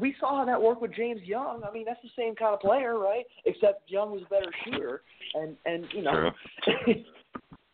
[0.00, 1.62] we saw how that worked with James Young.
[1.68, 3.24] I mean, that's the same kind of player, right?
[3.44, 5.02] Except Young was a better shooter,
[5.34, 6.30] and and you know,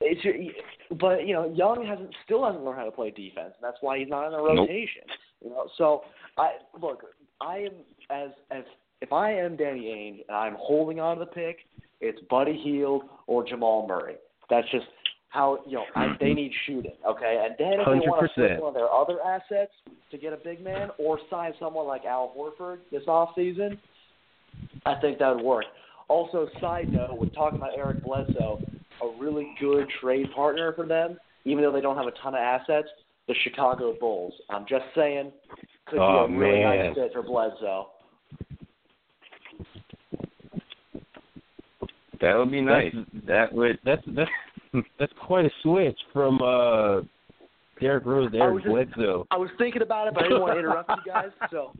[0.00, 0.56] it's
[0.98, 3.98] but you know, Young hasn't still hasn't learned how to play defense, and that's why
[3.98, 5.02] he's not in the rotation.
[5.06, 5.18] Nope.
[5.44, 6.02] You know, so
[6.36, 7.04] I look,
[7.40, 7.72] I am
[8.10, 8.64] as as
[9.00, 11.58] if I am Danny Ainge and I'm holding on to the pick,
[12.00, 14.16] it's Buddy Hield or Jamal Murray.
[14.48, 14.86] That's just
[15.30, 17.44] how you know I, they need shooting, okay?
[17.46, 18.00] And then if 100%.
[18.00, 19.72] they want to flip one of their other assets
[20.10, 23.78] to get a big man or sign someone like Al Horford this off season,
[24.84, 25.64] I think that would work.
[26.08, 28.60] Also, side note, we're talking about Eric Bledsoe,
[29.02, 32.40] a really good trade partner for them, even though they don't have a ton of
[32.40, 32.88] assets.
[33.28, 34.32] The Chicago Bulls.
[34.50, 35.30] I'm just saying,
[35.86, 36.86] could oh, be a really man.
[36.86, 37.86] nice fit for Bledsoe.
[42.20, 42.92] That would be nice.
[42.92, 44.30] That's, that would that's that's
[44.98, 47.00] that's quite a switch from uh
[47.80, 49.26] Derrick Rose to Eric Bledsoe.
[49.30, 51.30] I was thinking about it, but I didn't want to interrupt you guys.
[51.50, 51.72] So.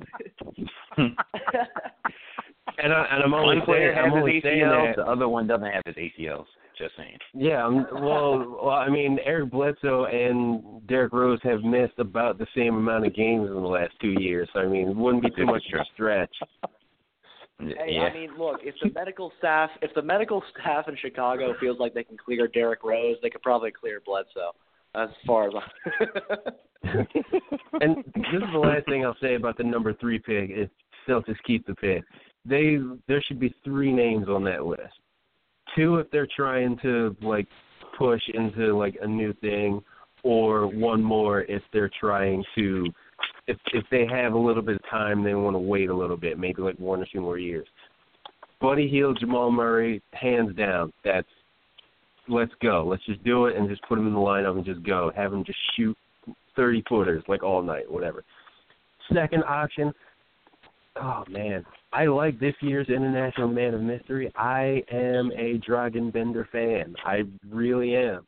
[0.97, 5.83] and I and I'm only saying I'm only saying that the other one doesn't have
[5.85, 6.47] his ACLs.
[6.79, 7.19] Just saying.
[7.35, 12.77] Yeah, well, well, I mean, Eric Bledsoe and Derrick Rose have missed about the same
[12.77, 14.49] amount of games in the last two years.
[14.55, 16.35] So I mean, it wouldn't be too much of a stretch.
[17.61, 18.03] Hey, yeah.
[18.03, 21.95] I mean, look, if the medical staff, if the medical staff in Chicago feels like
[21.95, 24.53] they can clear Derrick Rose, they could probably clear Bledsoe.
[24.95, 26.09] As far as I'm.
[26.83, 30.51] and this is the last thing I'll say about the number three pick.
[30.51, 30.69] If
[31.09, 32.03] Celtics keep the pick,
[32.45, 34.99] they there should be three names on that list.
[35.77, 37.47] Two if they're trying to like
[37.99, 39.81] push into like a new thing,
[40.25, 42.87] or one more if they're trying to
[43.47, 46.17] if if they have a little bit of time, they want to wait a little
[46.17, 47.67] bit, maybe like one or two more years.
[48.61, 50.93] Buddy Hield, Jamal Murray, hands down.
[51.05, 51.27] That's
[52.29, 52.85] let's go.
[52.87, 55.11] Let's just do it and just put them in the lineup and just go.
[55.17, 55.97] Have them just shoot
[56.57, 58.25] thirty footers like all night, whatever.
[59.13, 59.93] Second option.
[60.97, 64.31] Oh man, I like this year's International Man of Mystery.
[64.37, 66.95] I am a Dragan Bender fan.
[67.05, 68.27] I really am.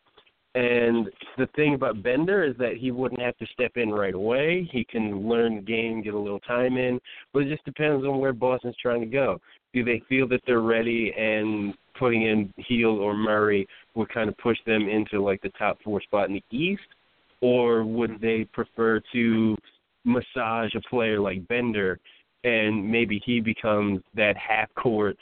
[0.54, 4.68] And the thing about Bender is that he wouldn't have to step in right away.
[4.70, 7.00] He can learn the game, get a little time in,
[7.32, 9.40] but it just depends on where Boston's trying to go.
[9.72, 14.36] Do they feel that they're ready and putting in Hield or Murray would kind of
[14.38, 16.82] push them into like the top four spot in the East,
[17.40, 19.56] or would they prefer to
[20.04, 21.98] massage a player like Bender
[22.44, 25.16] and maybe he becomes that half court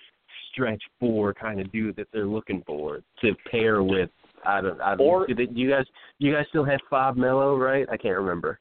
[0.52, 4.10] stretch four kind of dude that they're looking for to pair with
[4.44, 4.80] I don't.
[4.80, 5.06] I don't.
[5.06, 5.84] Or, do, they, do you guys?
[6.18, 7.56] Do you guys still have Fab Melo?
[7.56, 7.86] Right?
[7.90, 8.58] I can't remember.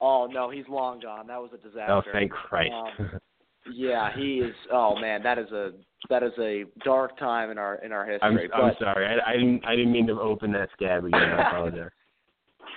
[0.00, 1.26] Oh no, he's long gone.
[1.26, 1.92] That was a disaster.
[1.92, 2.72] Oh, thank Christ.
[2.72, 3.10] Um,
[3.72, 4.54] yeah, he is.
[4.72, 5.72] Oh man, that is a
[6.10, 8.28] that is a dark time in our in our history.
[8.28, 9.06] I'm, but, I'm sorry.
[9.06, 11.20] I, I didn't I didn't mean to open that scab again.
[11.20, 11.90] I apologize.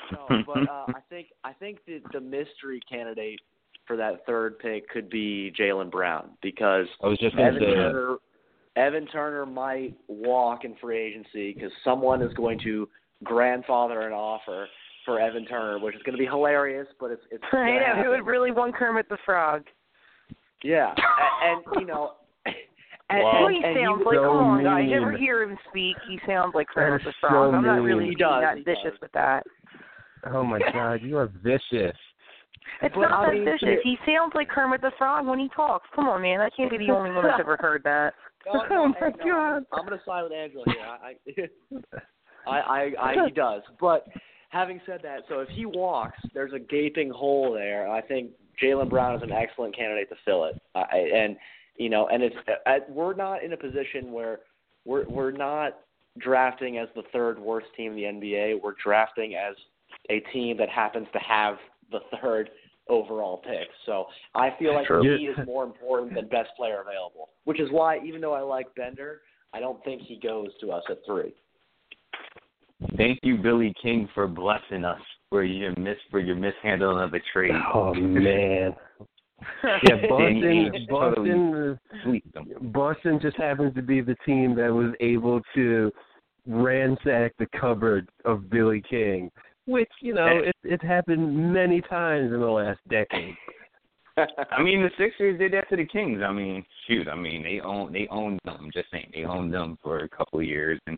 [0.30, 3.40] no, but uh, I think I think the the mystery candidate
[3.86, 7.66] for that third pick could be Jaylen Brown because I was just going to say
[7.66, 8.18] Turner,
[8.78, 12.88] Evan Turner might walk in free agency because someone is going to
[13.24, 14.68] grandfather an offer
[15.04, 17.44] for Evan Turner, which is going to be hilarious, but it's it's.
[17.52, 19.64] I know who would really want Kermit the Frog.
[20.64, 20.94] Yeah,
[21.44, 22.14] and, and you know.
[23.10, 23.48] And, wow.
[23.48, 24.66] and, he sounds like, so come on, mean.
[24.66, 24.84] guys.
[24.90, 25.96] You hear him speak?
[26.10, 27.54] He sounds like Kermit the so Frog.
[27.54, 28.10] I'm not really mean.
[28.10, 29.00] He does, that he vicious does.
[29.02, 29.44] with that.
[30.26, 31.96] Oh my God, you are vicious.
[32.82, 33.80] It's But, not I that mean, vicious.
[33.82, 35.88] He sounds like Kermit the Frog when he talks.
[35.96, 36.42] Come on, man.
[36.42, 38.14] I can't be the only one that's ever heard that.
[38.46, 39.66] No, no, Oh my no, God.
[39.74, 40.86] I'm going to side with Angela here.
[40.86, 41.16] I,
[42.48, 43.62] I, I, I, he does.
[43.80, 44.08] But
[44.50, 47.90] having said that, so if he walks, there's a gaping hole there.
[47.90, 50.62] I think Jaylen Brown is an excellent candidate to fill it.
[50.76, 51.38] I, and
[51.78, 54.40] you know, and it's uh, we're not in a position where
[54.86, 55.80] we're we're not
[56.18, 58.62] drafting as the third worst team in the NBA.
[58.62, 59.56] We're drafting as
[60.10, 61.58] a team that happens to have
[61.92, 62.50] the third
[62.90, 63.68] overall pick.
[63.86, 65.02] So I feel like True.
[65.02, 68.74] he is more important than best player available, which is why even though I like
[68.76, 69.22] Bender,
[69.54, 71.34] I don't think he goes to us at three.
[72.96, 77.20] Thank you, Billy King, for blessing us for your mis for your mishandling of the
[77.34, 77.52] trade.
[77.74, 78.76] Oh man.
[79.64, 80.42] Yeah, Boston.
[80.42, 81.80] Ainge Boston.
[82.74, 85.92] Boston just happens to be the team that was able to
[86.48, 89.30] ransack the cupboard of Billy King,
[89.68, 90.50] which you know eh.
[90.50, 93.36] it it happened many times in the last decade.
[94.18, 96.22] I mean, the Sixers did that to the Kings.
[96.26, 98.72] I mean, shoot, I mean they own they owned them.
[98.74, 100.98] Just saying, they owned them for a couple of years, and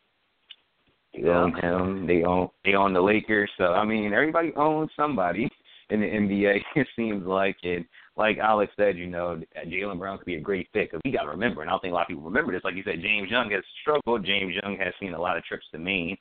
[1.14, 1.40] they Yeah.
[1.40, 2.08] own him.
[2.08, 3.52] They own they own the Lakers.
[3.58, 5.50] So I mean, everybody owns somebody
[5.90, 6.64] in the NBA.
[6.76, 7.86] It seems like it.
[8.16, 11.24] Like Alex said, you know, Jaylen Brown could be a great fit because we got
[11.24, 12.64] to remember, and I don't think a lot of people remember this.
[12.66, 14.26] Like you said, James Young has struggled.
[14.26, 16.18] James Young has seen a lot of trips to Maine,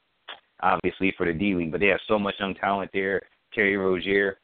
[0.61, 3.23] obviously for the D League, but they have so much young talent there.
[3.55, 4.38] Terry Rozier,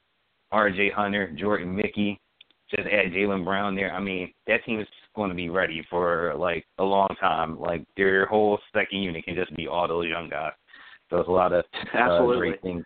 [0.51, 0.91] R.J.
[0.91, 2.21] Hunter, Jordan Mickey,
[2.71, 3.93] just add Jaylen Brown there.
[3.93, 7.59] I mean, that team is going to be ready for like a long time.
[7.59, 10.53] Like their whole second unit can just be all those young guys.
[11.11, 12.39] So it's a lot of uh, Absolutely.
[12.39, 12.85] great things.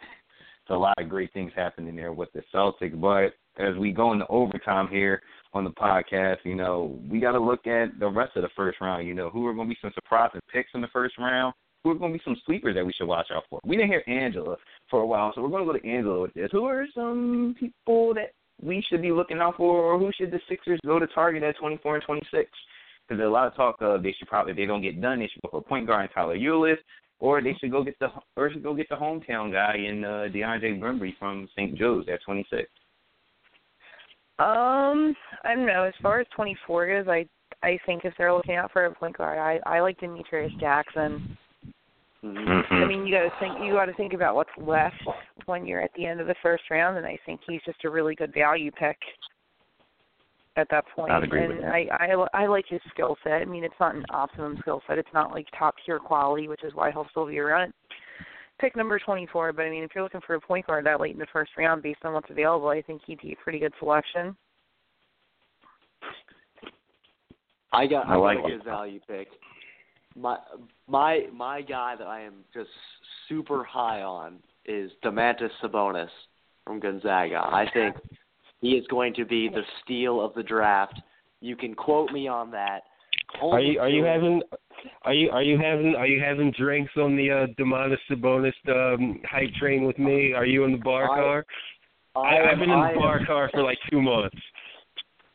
[0.00, 3.00] It's a lot of great things happening there with the Celtics.
[3.00, 5.22] But as we go into overtime here
[5.54, 8.80] on the podcast, you know, we got to look at the rest of the first
[8.80, 9.06] round.
[9.06, 11.54] You know, who are going to be some surprising picks in the first round?
[11.88, 13.60] Who are going to be some sleepers that we should watch out for?
[13.64, 14.58] We didn't hear Angela
[14.90, 16.50] for a while, so we're going to go to Angela with this.
[16.52, 20.40] Who are some people that we should be looking out for, or who should the
[20.50, 22.30] Sixers go to target at 24 and 26?
[22.34, 22.50] Because
[23.08, 25.28] there's a lot of talk of they should probably if they don't get done, they
[25.28, 26.76] should go for point guard and Tyler Ulis,
[27.20, 30.28] or they should go get the or should go get the hometown guy in uh,
[30.30, 31.74] DeAndre Bembry from St.
[31.74, 32.68] Joe's at 26.
[34.38, 35.84] Um, I don't know.
[35.84, 37.26] As far as 24 goes, I
[37.62, 41.38] I think if they're looking out for a point guard, I I like Demetrius Jackson.
[42.24, 42.72] Mhm.
[42.72, 44.96] I mean, you got to think you got to think about what's left
[45.46, 47.90] when you're at the end of the first round, and I think he's just a
[47.90, 48.98] really good value pick
[50.56, 51.12] at that point.
[51.12, 51.72] I'd agree and with that.
[51.72, 53.40] I I I like his skill set.
[53.40, 54.98] I mean, it's not an optimum skill set.
[54.98, 57.72] It's not like top tier quality, which is why he'll still be around.
[58.58, 61.12] Pick number 24, but I mean, if you're looking for a point guard that late
[61.12, 63.72] in the first round, based on what's available, I think he'd be a pretty good
[63.78, 64.36] selection.
[67.72, 69.28] I got I I like got a good value pick.
[70.18, 70.38] My
[70.88, 72.70] my my guy that I am just
[73.28, 76.08] super high on is Domantas Sabonis
[76.64, 77.38] from Gonzaga.
[77.44, 77.96] I think
[78.60, 81.00] he is going to be the steal of the draft.
[81.40, 82.80] You can quote me on that.
[83.42, 84.42] Are you are you having
[85.02, 89.20] are you are you having are you having drinks on the uh Domantas Sabonis um
[89.30, 90.32] hype train with me?
[90.32, 91.46] Are you in the bar I- car?
[92.16, 94.36] I, I, I've been in I the am- bar car for like two months.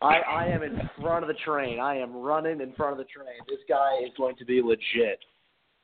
[0.03, 1.79] I, I am in front of the train.
[1.79, 3.37] I am running in front of the train.
[3.47, 5.19] This guy is going to be legit.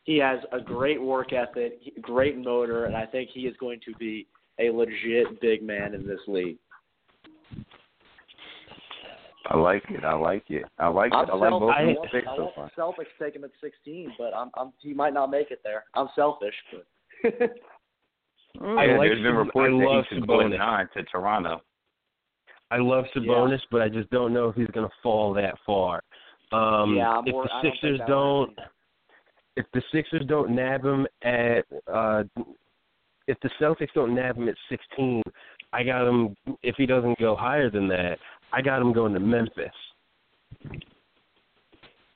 [0.04, 3.94] He has a great work ethic, great motor, and I think he is going to
[3.96, 4.28] be
[4.60, 6.58] a legit big man in this league.
[9.46, 10.04] I like it.
[10.04, 10.66] I like it.
[10.78, 11.32] I like I'm it.
[11.32, 12.72] I like both I of these picks I so want far.
[12.76, 15.86] the Celtics take him at 16, but I'm, I'm he might not make it there.
[15.96, 16.86] I'm selfish, but
[18.62, 21.62] I yeah, like there's been reports I that love he should go nine to Toronto.
[22.72, 26.04] I love Sabonis, but I just don't know if he's going to fall that far.
[26.52, 28.60] Um, yeah, I'm if more, the I don't Sixers don't,
[29.56, 32.24] if the Sixers don't nab him at, uh,
[33.28, 35.24] if the Celtics don't nab him at 16,
[35.74, 36.36] I got him.
[36.64, 38.18] If he doesn't go higher than that,
[38.52, 39.70] I got him going to Memphis.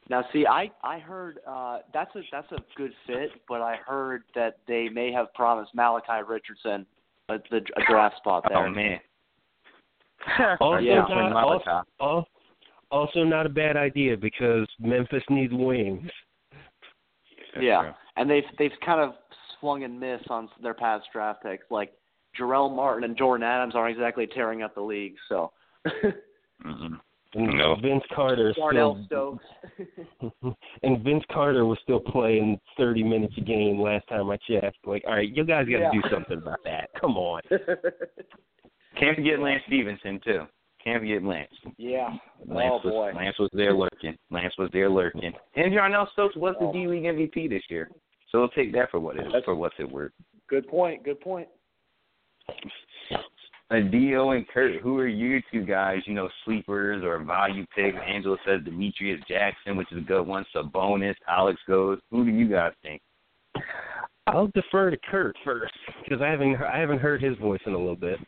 [0.09, 4.23] Now, see, I I heard uh, that's a that's a good fit, but I heard
[4.35, 6.85] that they may have promised Malachi Richardson
[7.29, 8.67] a, the, a draft spot there.
[8.67, 8.99] Oh man,
[10.39, 11.05] Also, oh, Yeah.
[11.09, 12.29] Not, also, Malachi-
[12.91, 16.09] also not a bad idea because Memphis needs wings.
[17.53, 17.91] That's yeah, true.
[18.17, 19.13] and they've they've kind of
[19.59, 21.65] swung and missed on their past draft picks.
[21.69, 21.93] Like
[22.39, 25.15] Jarell Martin and Jordan Adams aren't exactly tearing up the league.
[25.29, 25.51] So
[26.65, 26.99] Mm-mm.
[27.36, 27.76] And No.
[27.82, 29.39] Vince Carter is Darnell still,
[29.80, 30.58] Stokes.
[30.84, 34.78] and Vince Carter was still playing 30 minutes a game last time I checked.
[34.86, 35.91] Like, all right, you guys got to Yeah.
[35.91, 36.89] do something about that.
[37.00, 37.41] Come on.
[39.00, 40.43] Can't forget Lance Stephenson too.
[40.84, 41.50] Can't forget Lance.
[41.78, 42.10] yeah.
[42.46, 43.12] Lance oh was boy.
[43.15, 44.15] Lance was there lurking.
[44.30, 45.32] Lance was there lurking.
[45.56, 46.74] And Jarnell Stokes was the Oh.
[46.74, 47.89] D League MVP this year.
[48.30, 50.12] So we'll take that for what it is, That's- for what's it worth.
[50.50, 51.04] Good point.
[51.04, 51.48] Good point.
[53.81, 57.97] Dio and Kurt, who are you two guys, you know, sleepers or value picks?
[58.07, 60.45] Angela says Demetrius Jackson, which is a good one.
[60.55, 61.99] Sabonis, Alex goes.
[62.12, 63.01] Who do you guys think?
[64.27, 65.73] I'll defer to Kurt first
[66.04, 68.19] because I haven't I haven't heard his voice in a little bit.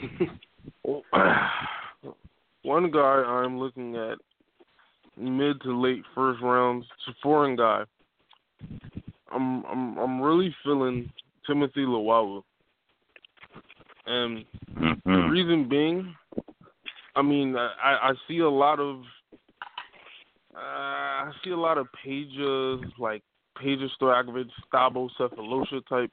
[2.62, 4.18] One guy I'm looking at
[5.16, 7.84] mid to late first rounds, it's a foreign guy.
[9.30, 11.12] I'm I'm I'm really feeling
[11.46, 12.42] Timothy Luwawu.
[14.12, 14.44] And
[14.78, 15.30] the Mm-hmm.
[15.30, 16.14] reason being,
[17.16, 19.00] I mean, I, I see a lot of,
[20.54, 23.22] uh, I see a lot of pages like
[23.58, 26.10] Peja Stojakovic, Thabo Sefolosha type.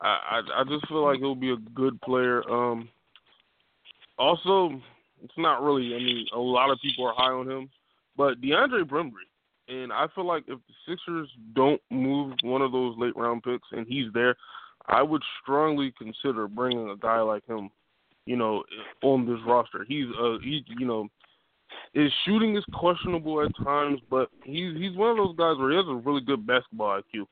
[0.00, 2.42] I, I I just feel like he'll be a good player.
[2.50, 2.88] Um,
[4.18, 4.80] also,
[5.22, 5.94] it's not really.
[5.94, 7.70] I mean, a lot of people are high on him,
[8.16, 9.28] but DeAndre Bembry.
[9.68, 13.68] And I feel like if the Sixers don't move one of those late round picks
[13.72, 14.36] and he's there,
[14.86, 17.70] I would strongly consider bringing a guy like him,
[18.26, 18.64] you know,
[19.02, 19.84] on this roster.
[19.86, 21.08] He's uh he you know
[21.92, 25.76] his shooting is questionable at times, but he's he's one of those guys where he
[25.76, 27.26] has a really good basketball IQ.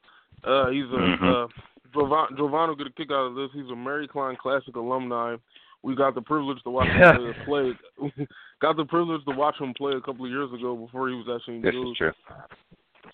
[0.45, 1.25] Uh, he's a mm-hmm.
[1.25, 1.47] uh,
[1.95, 3.51] Jovan, Jovan will get a kick out of this.
[3.53, 5.37] He's a Mary Klein Classic alumni.
[5.83, 7.73] We got the privilege to watch him play.
[8.63, 11.27] got the privilege to watch him play a couple of years ago before he was
[11.35, 12.13] actually in This the is true.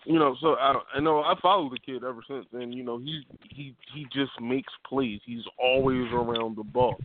[0.05, 2.99] You know, so I, I know I followed the kid ever since, and you know
[2.99, 5.20] he he he just makes plays.
[5.24, 6.97] He's always around the ball.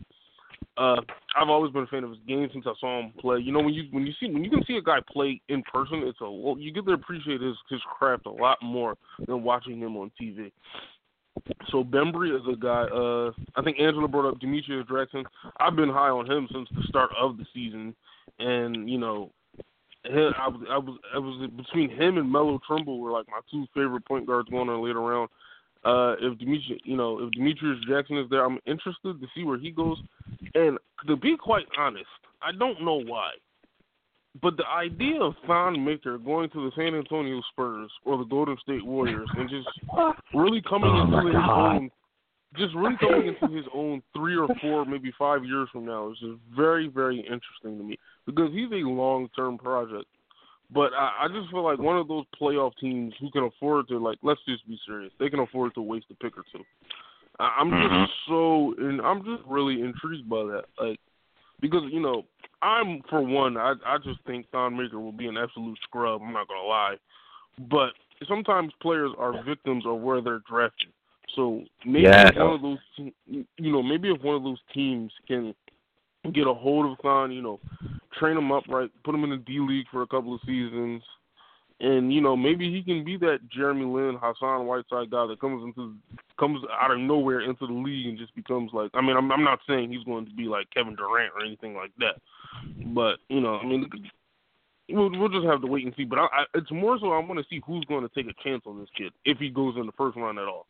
[0.76, 0.96] Uh,
[1.36, 3.38] I've always been a fan of his game since I saw him play.
[3.38, 5.62] You know, when you when you see when you can see a guy play in
[5.62, 9.78] person, it's a you get to appreciate his his craft a lot more than watching
[9.78, 10.50] him on TV.
[11.70, 12.84] So Bembry is a guy.
[12.84, 15.24] Uh, I think Angela brought up Demetrius Jackson.
[15.58, 17.94] I've been high on him since the start of the season,
[18.38, 19.30] and you know,
[20.04, 23.40] him, I was I was I was between him and Melo Trimble were like my
[23.50, 25.28] two favorite point guards going on later round.
[25.84, 29.58] Uh, if Demetrius, you know, if Demetrius Jackson is there, I'm interested to see where
[29.58, 29.98] he goes.
[30.54, 32.06] And to be quite honest,
[32.42, 33.32] I don't know why,
[34.40, 38.56] but the idea of Thon Maker going to the San Antonio Spurs or the Golden
[38.62, 39.68] State Warriors and just
[40.32, 41.76] really coming Oh, into his God.
[41.76, 41.90] own,
[42.56, 46.18] just really coming into his own three or four, maybe five years from now is
[46.18, 50.06] just very, very interesting to me because he's a long-term project.
[50.72, 53.98] But I, I just feel like one of those playoff teams who can afford to
[53.98, 55.12] like let's just be serious.
[55.20, 56.64] They can afford to waste a pick or two.
[57.38, 58.06] I, I'm Mhm.
[58.06, 60.64] just so and I'm just really intrigued by that.
[60.80, 60.98] Like
[61.60, 62.24] because, you know,
[62.62, 66.32] I'm for one, I I just think Thon Maker will be an absolute scrub, I'm
[66.32, 66.96] not gonna lie.
[67.70, 67.92] But
[68.26, 70.88] sometimes players are victims of where they're drafted.
[71.34, 72.42] So maybe Yeah.
[72.42, 72.78] one of those
[73.26, 75.54] you know, maybe if one of those teams can
[76.32, 77.60] get a hold of Thon, you know,
[78.18, 81.02] train him up right, put him in the D League for a couple of seasons,
[81.80, 85.64] and you know maybe he can be that Jeremy Lin, Hassan Whiteside guy that comes
[85.64, 85.94] into
[86.38, 88.90] comes out of nowhere into the league and just becomes like.
[88.94, 91.74] I mean, I'm I'm not saying he's going to be like Kevin Durant or anything
[91.74, 92.16] like that,
[92.94, 93.90] but you know, I mean.
[94.90, 97.18] We'll, we'll just have to wait and see, but I, I, it's more so I
[97.18, 99.76] want to see who's going to take a chance on this kid if he goes
[99.78, 100.66] in the first round at all.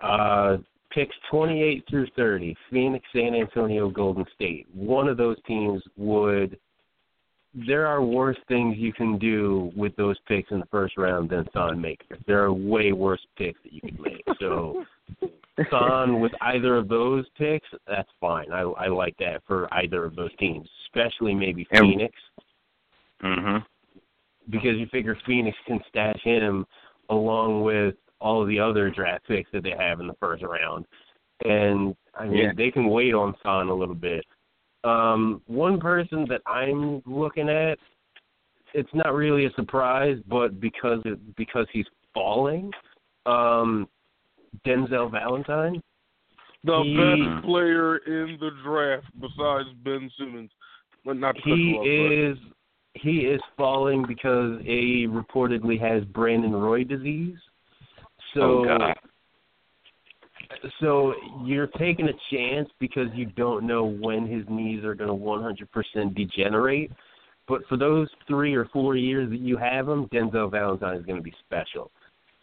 [0.00, 0.56] Uh,
[0.96, 4.66] picks 28 through 30, Phoenix, San Antonio, Golden State.
[4.74, 6.58] One of those teams would.
[7.66, 11.44] There are worse things you can do with those picks in the first round than
[11.54, 12.18] Thon Maker.
[12.26, 14.24] There are way worse picks that you could make.
[14.40, 14.84] So,
[15.70, 18.50] Thon with either of those picks, that's fine.
[18.52, 22.14] I I like that for either of those teams, especially maybe And- Phoenix
[23.22, 23.64] Mhm.
[24.50, 26.66] because you figure Phoenix can stash him
[27.08, 30.86] along with all of the other draft picks that they have in the first round.
[31.44, 32.52] And I mean Yeah.
[32.56, 34.24] they can wait on Thon a little bit.
[34.84, 37.78] Um one person that I'm looking at
[38.74, 42.72] it's not really a surprise, but because it because he's falling,
[43.26, 43.88] um
[44.66, 45.82] Denzel Valentine.
[46.64, 50.50] The He- best player in the draft besides Ben Simmons.
[51.04, 52.38] Well, not He you off, but- is
[52.94, 57.38] he is falling because A reportedly has Brandon Roy disease.
[58.36, 58.92] So oh
[60.80, 61.14] so
[61.44, 66.14] you're taking a chance because you don't know when his knees are going to 100%
[66.14, 66.90] degenerate.
[67.48, 71.16] But for those three or four years that you have him, Denzel Valentine is going
[71.16, 71.90] to be special.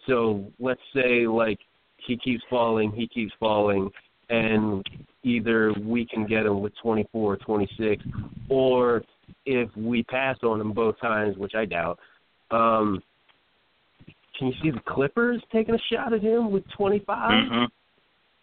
[0.08, 1.60] So let's say like
[2.06, 3.90] he keeps falling, he keeps falling,
[4.30, 4.86] and
[5.24, 8.04] either we can get him with 24 or 26,
[8.50, 9.04] or
[9.46, 12.00] if we pass on him both times, which I doubt,
[12.52, 13.02] um,
[14.38, 17.32] can you see the Clippers taking a shot at him with 25?
[17.32, 17.68] Mhm.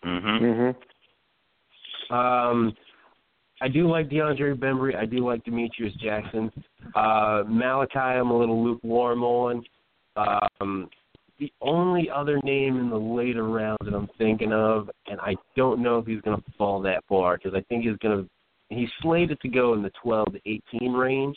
[0.05, 0.41] Mhm.
[0.41, 0.77] Mm
[2.11, 2.15] Mhm.
[2.15, 2.77] Um,
[3.61, 4.97] I do like DeAndre Bembry.
[4.97, 6.51] I do like Demetrius Jackson.
[6.95, 9.65] Uh, Malachi, I'm a little lukewarm on.
[10.17, 10.89] Um,
[11.39, 15.81] the only other name in the later rounds that I'm thinking of, and I don't
[15.81, 18.31] know if he's going to fall that far because I think he's going to.
[18.75, 21.37] He's slated to go in the 12 to 18 range.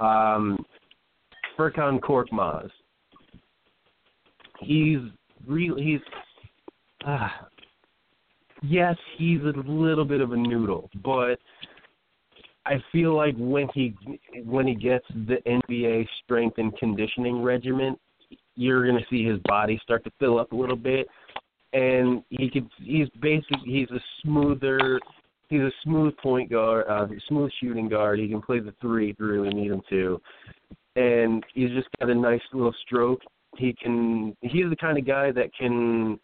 [0.00, 0.64] Um,
[1.56, 2.68] Furkan Korkmaz.
[4.64, 4.98] He's
[5.46, 6.00] really he's.
[7.06, 7.28] Uh,
[8.62, 11.38] yes, he's a little bit of a noodle, but
[12.66, 13.94] I feel like when he
[14.44, 17.96] when he gets the NBA strength and conditioning regimen,
[18.56, 21.06] you're going to see his body start to fill up a little bit,
[21.72, 24.98] and he could he's basically he's a smoother
[25.48, 28.18] he's a smooth point guard, uh, smooth shooting guard.
[28.18, 30.20] He can play the three if you really need him to,
[30.96, 33.20] and he's just got a nice little stroke.
[33.56, 36.18] He can he's the kind of guy that can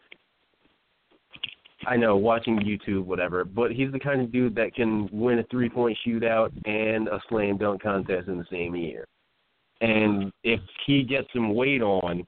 [1.87, 5.43] I know, watching YouTube, whatever, but he's the kind of dude that can win a
[5.43, 9.05] three point shootout and a slam dunk contest in the same year.
[9.81, 12.25] And if he gets some weight on,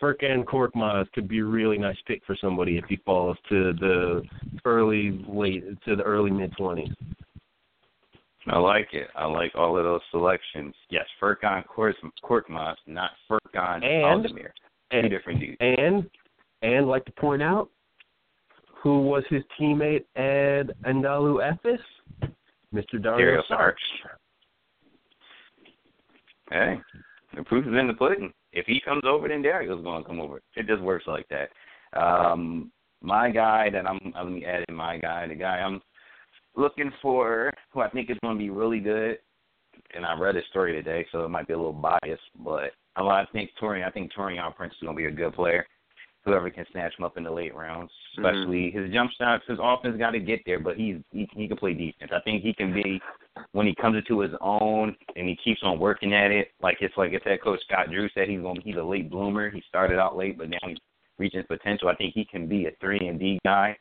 [0.00, 4.22] Furkan Korkmaz could be a really nice pick for somebody if he falls to the
[4.66, 6.92] early late to the early mid twenties.
[8.48, 9.08] I like it.
[9.16, 10.74] I like all of those selections.
[10.90, 11.64] Yes, Furkan
[12.24, 14.50] Korkmaz, not Furkan and, Aldemir.
[14.90, 15.56] Two And different dudes.
[15.60, 16.08] and
[16.62, 17.68] and like to point out,
[18.82, 21.80] who was his teammate at Anadolu Efes?
[22.72, 23.02] Mr.
[23.02, 23.74] Dario Dario Saric.
[26.50, 26.78] Hey,
[27.36, 28.32] the proof is in the pudding.
[28.52, 30.40] If he comes over, then Dario's going to come over.
[30.54, 31.50] It just works like that.
[31.98, 32.70] Um,
[33.02, 35.80] my guy that I'm, I'm let me add in my guy, the guy I'm
[36.56, 39.18] looking for, who I think is going to be really good.
[39.94, 43.24] And I read his story today, so it might be a little biased, but I
[43.32, 45.66] think Taurean, I think Taurean Prince is going to be a good player.
[46.24, 48.24] Whoever can snatch him up in the late rounds, mm-hmm.
[48.24, 51.56] especially his jump shots, his offense got to get there, but he's he, he can
[51.56, 52.10] play defense.
[52.12, 53.00] I think he can be
[53.52, 56.48] when he comes into his own and he keeps on working at it.
[56.60, 59.50] Like it's like if that coach Scott Drew said he's going he's a late bloomer.
[59.50, 60.78] He started out late, but now he's
[61.16, 61.88] reaching his potential.
[61.88, 63.76] I think he can be a three and D guy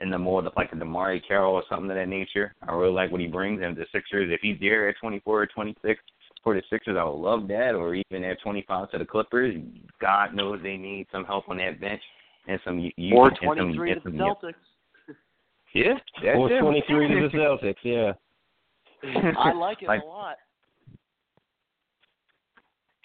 [0.00, 2.54] in the more the, like a DeMarre Carroll or something of that nature.
[2.66, 3.60] I really like what he brings.
[3.62, 6.00] And the Sixers, if he's there at 24 or 26
[6.42, 7.74] for the Sixers, I would love that.
[7.74, 9.54] Or even at 25 to the Clippers,
[10.00, 12.00] God knows they need some help on that bench
[12.48, 14.54] and some you or and some, 23 and to the Celtics.
[15.72, 15.94] Yeah,
[16.24, 18.12] that's Or twenty three to the Celtics, yeah.
[19.38, 20.36] I like it Like- a lot.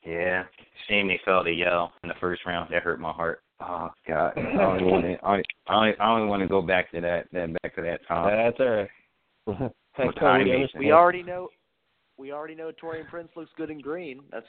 [0.04, 0.44] Yeah,
[0.88, 2.72] shame they fell to Yale in the first round.
[2.72, 3.42] That hurt my heart.
[3.62, 4.42] Oh God, I
[4.78, 5.18] don't want to.
[5.26, 7.28] I I I don't want to go back to that.
[7.32, 8.36] Then back to that time.
[8.36, 9.72] That's all right.
[9.94, 10.54] Heck, What totally time is it?
[10.56, 10.80] understand.
[10.86, 11.48] We already know.
[12.18, 14.22] We already know Taurean Prince looks good in green.
[14.32, 14.46] That's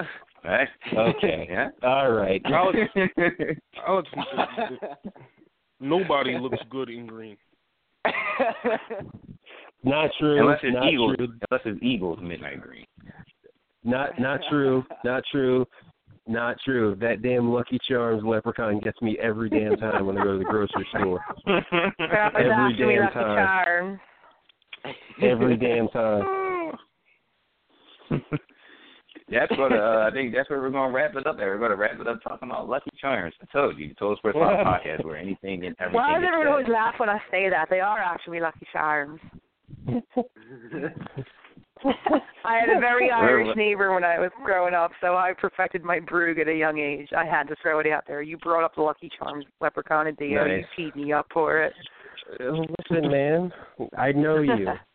[0.44, 0.68] Right?
[0.94, 1.46] Okay.
[1.50, 1.68] Yeah.
[1.82, 2.40] All right.
[2.46, 2.78] Alex,
[3.86, 4.08] Alex,
[5.80, 7.36] nobody looks good in green.
[9.82, 10.40] Not true.
[10.40, 11.16] unless it's not Eagles.
[11.16, 11.28] true.
[11.50, 12.86] Unless it's Eagles midnight green.
[13.84, 14.84] Not not true.
[15.04, 15.66] Not true.
[16.26, 16.96] Not true.
[17.00, 20.44] That damn Lucky Charms leprechaun gets me every damn time when I go to the
[20.44, 21.20] grocery store.
[21.46, 23.36] Every damn Lucky time.
[23.36, 24.00] Charms.
[25.22, 26.72] Every damn time.
[29.30, 30.34] That's what uh, I think.
[30.34, 31.36] That's where we're gonna wrap it up.
[31.36, 33.34] There, we're gonna wrap it up talking about Lucky Charms.
[33.40, 35.94] I told you, the Total Sports Live podcast, where anything and everything.
[35.94, 37.68] Why does everyone always laugh when I say that?
[37.70, 39.20] They are actually Lucky Charms.
[42.44, 46.00] I had a very Irish neighbor when I was growing up, so I perfected my
[46.00, 47.08] brogue at a young age.
[47.16, 48.22] I had to throw it out there.
[48.22, 50.46] You brought up the Lucky Charms leprechaun and Dio.
[50.46, 50.64] Nice.
[50.76, 51.72] You teed me up for it.
[52.40, 53.52] Uh, Listen, man,
[53.96, 54.68] I know you.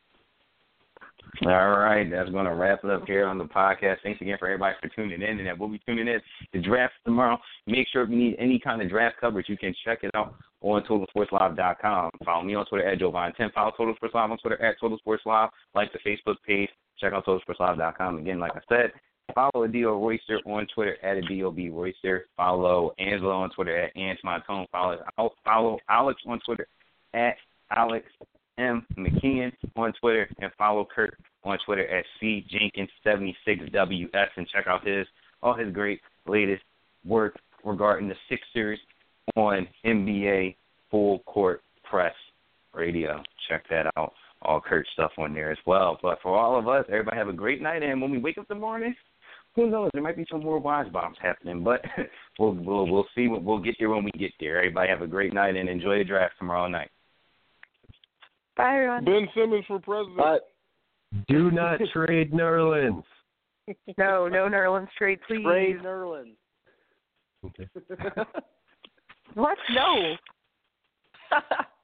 [1.43, 3.97] All right, that's going to wrap it up here on the podcast.
[4.03, 5.39] Thanks again for everybody for tuning in.
[5.39, 6.19] And we'll be tuning in
[6.53, 7.38] the draft tomorrow.
[7.67, 10.36] Make sure if you need any kind of draft coverage, you can check it out
[10.66, 12.11] on TotalSportsLive.com.
[12.26, 13.53] Follow me on Twitter at Jovan10.
[13.53, 15.49] Follow Total Sports Live on Twitter at Total Sports Live.
[15.74, 16.70] Like the Facebook page.
[16.99, 18.18] Check out TotalSportsLive.com.
[18.18, 18.91] Again, like I said,
[19.34, 22.26] follow Adio Royster on Twitter at Adio Royster.
[22.36, 24.41] Follow Angelo on Twitter at Antoine
[24.72, 24.97] Follow,
[25.43, 26.68] follow Alex on Twitter
[27.13, 27.36] at
[27.76, 28.05] Alex
[28.57, 28.86] M.
[28.97, 35.05] McKeon on Twitter and follow Kurt on Twitter at C Jenkins76WS and check out his
[35.43, 36.63] all his great latest
[37.05, 38.80] work regarding the Sixers
[39.36, 40.55] on NBA
[40.91, 42.13] Full Court Press
[42.73, 43.21] Radio.
[43.49, 44.13] Check that out.
[44.41, 45.97] All Kurt stuff on there as well.
[46.01, 48.45] But for all of us, everybody have a great night and when we wake up
[48.49, 48.95] in the morning,
[49.55, 49.89] who knows?
[49.93, 51.82] There might be some more Woj bombs happening, but
[52.39, 53.28] we'll we'll we'll see.
[53.30, 54.57] We'll get there when we get there.
[54.57, 56.91] Everybody have a great night and enjoy the draft tomorrow night.
[58.57, 59.05] Bye, everyone.
[59.05, 60.17] Ben Simmons for president.
[60.17, 60.49] but
[61.28, 63.03] Do not trade Nerlens.
[63.97, 65.43] No, no Nerlens trade, please.
[65.43, 66.36] Trey Nerlens.
[67.45, 67.67] Okay.
[69.36, 69.57] What?
[69.69, 70.15] No.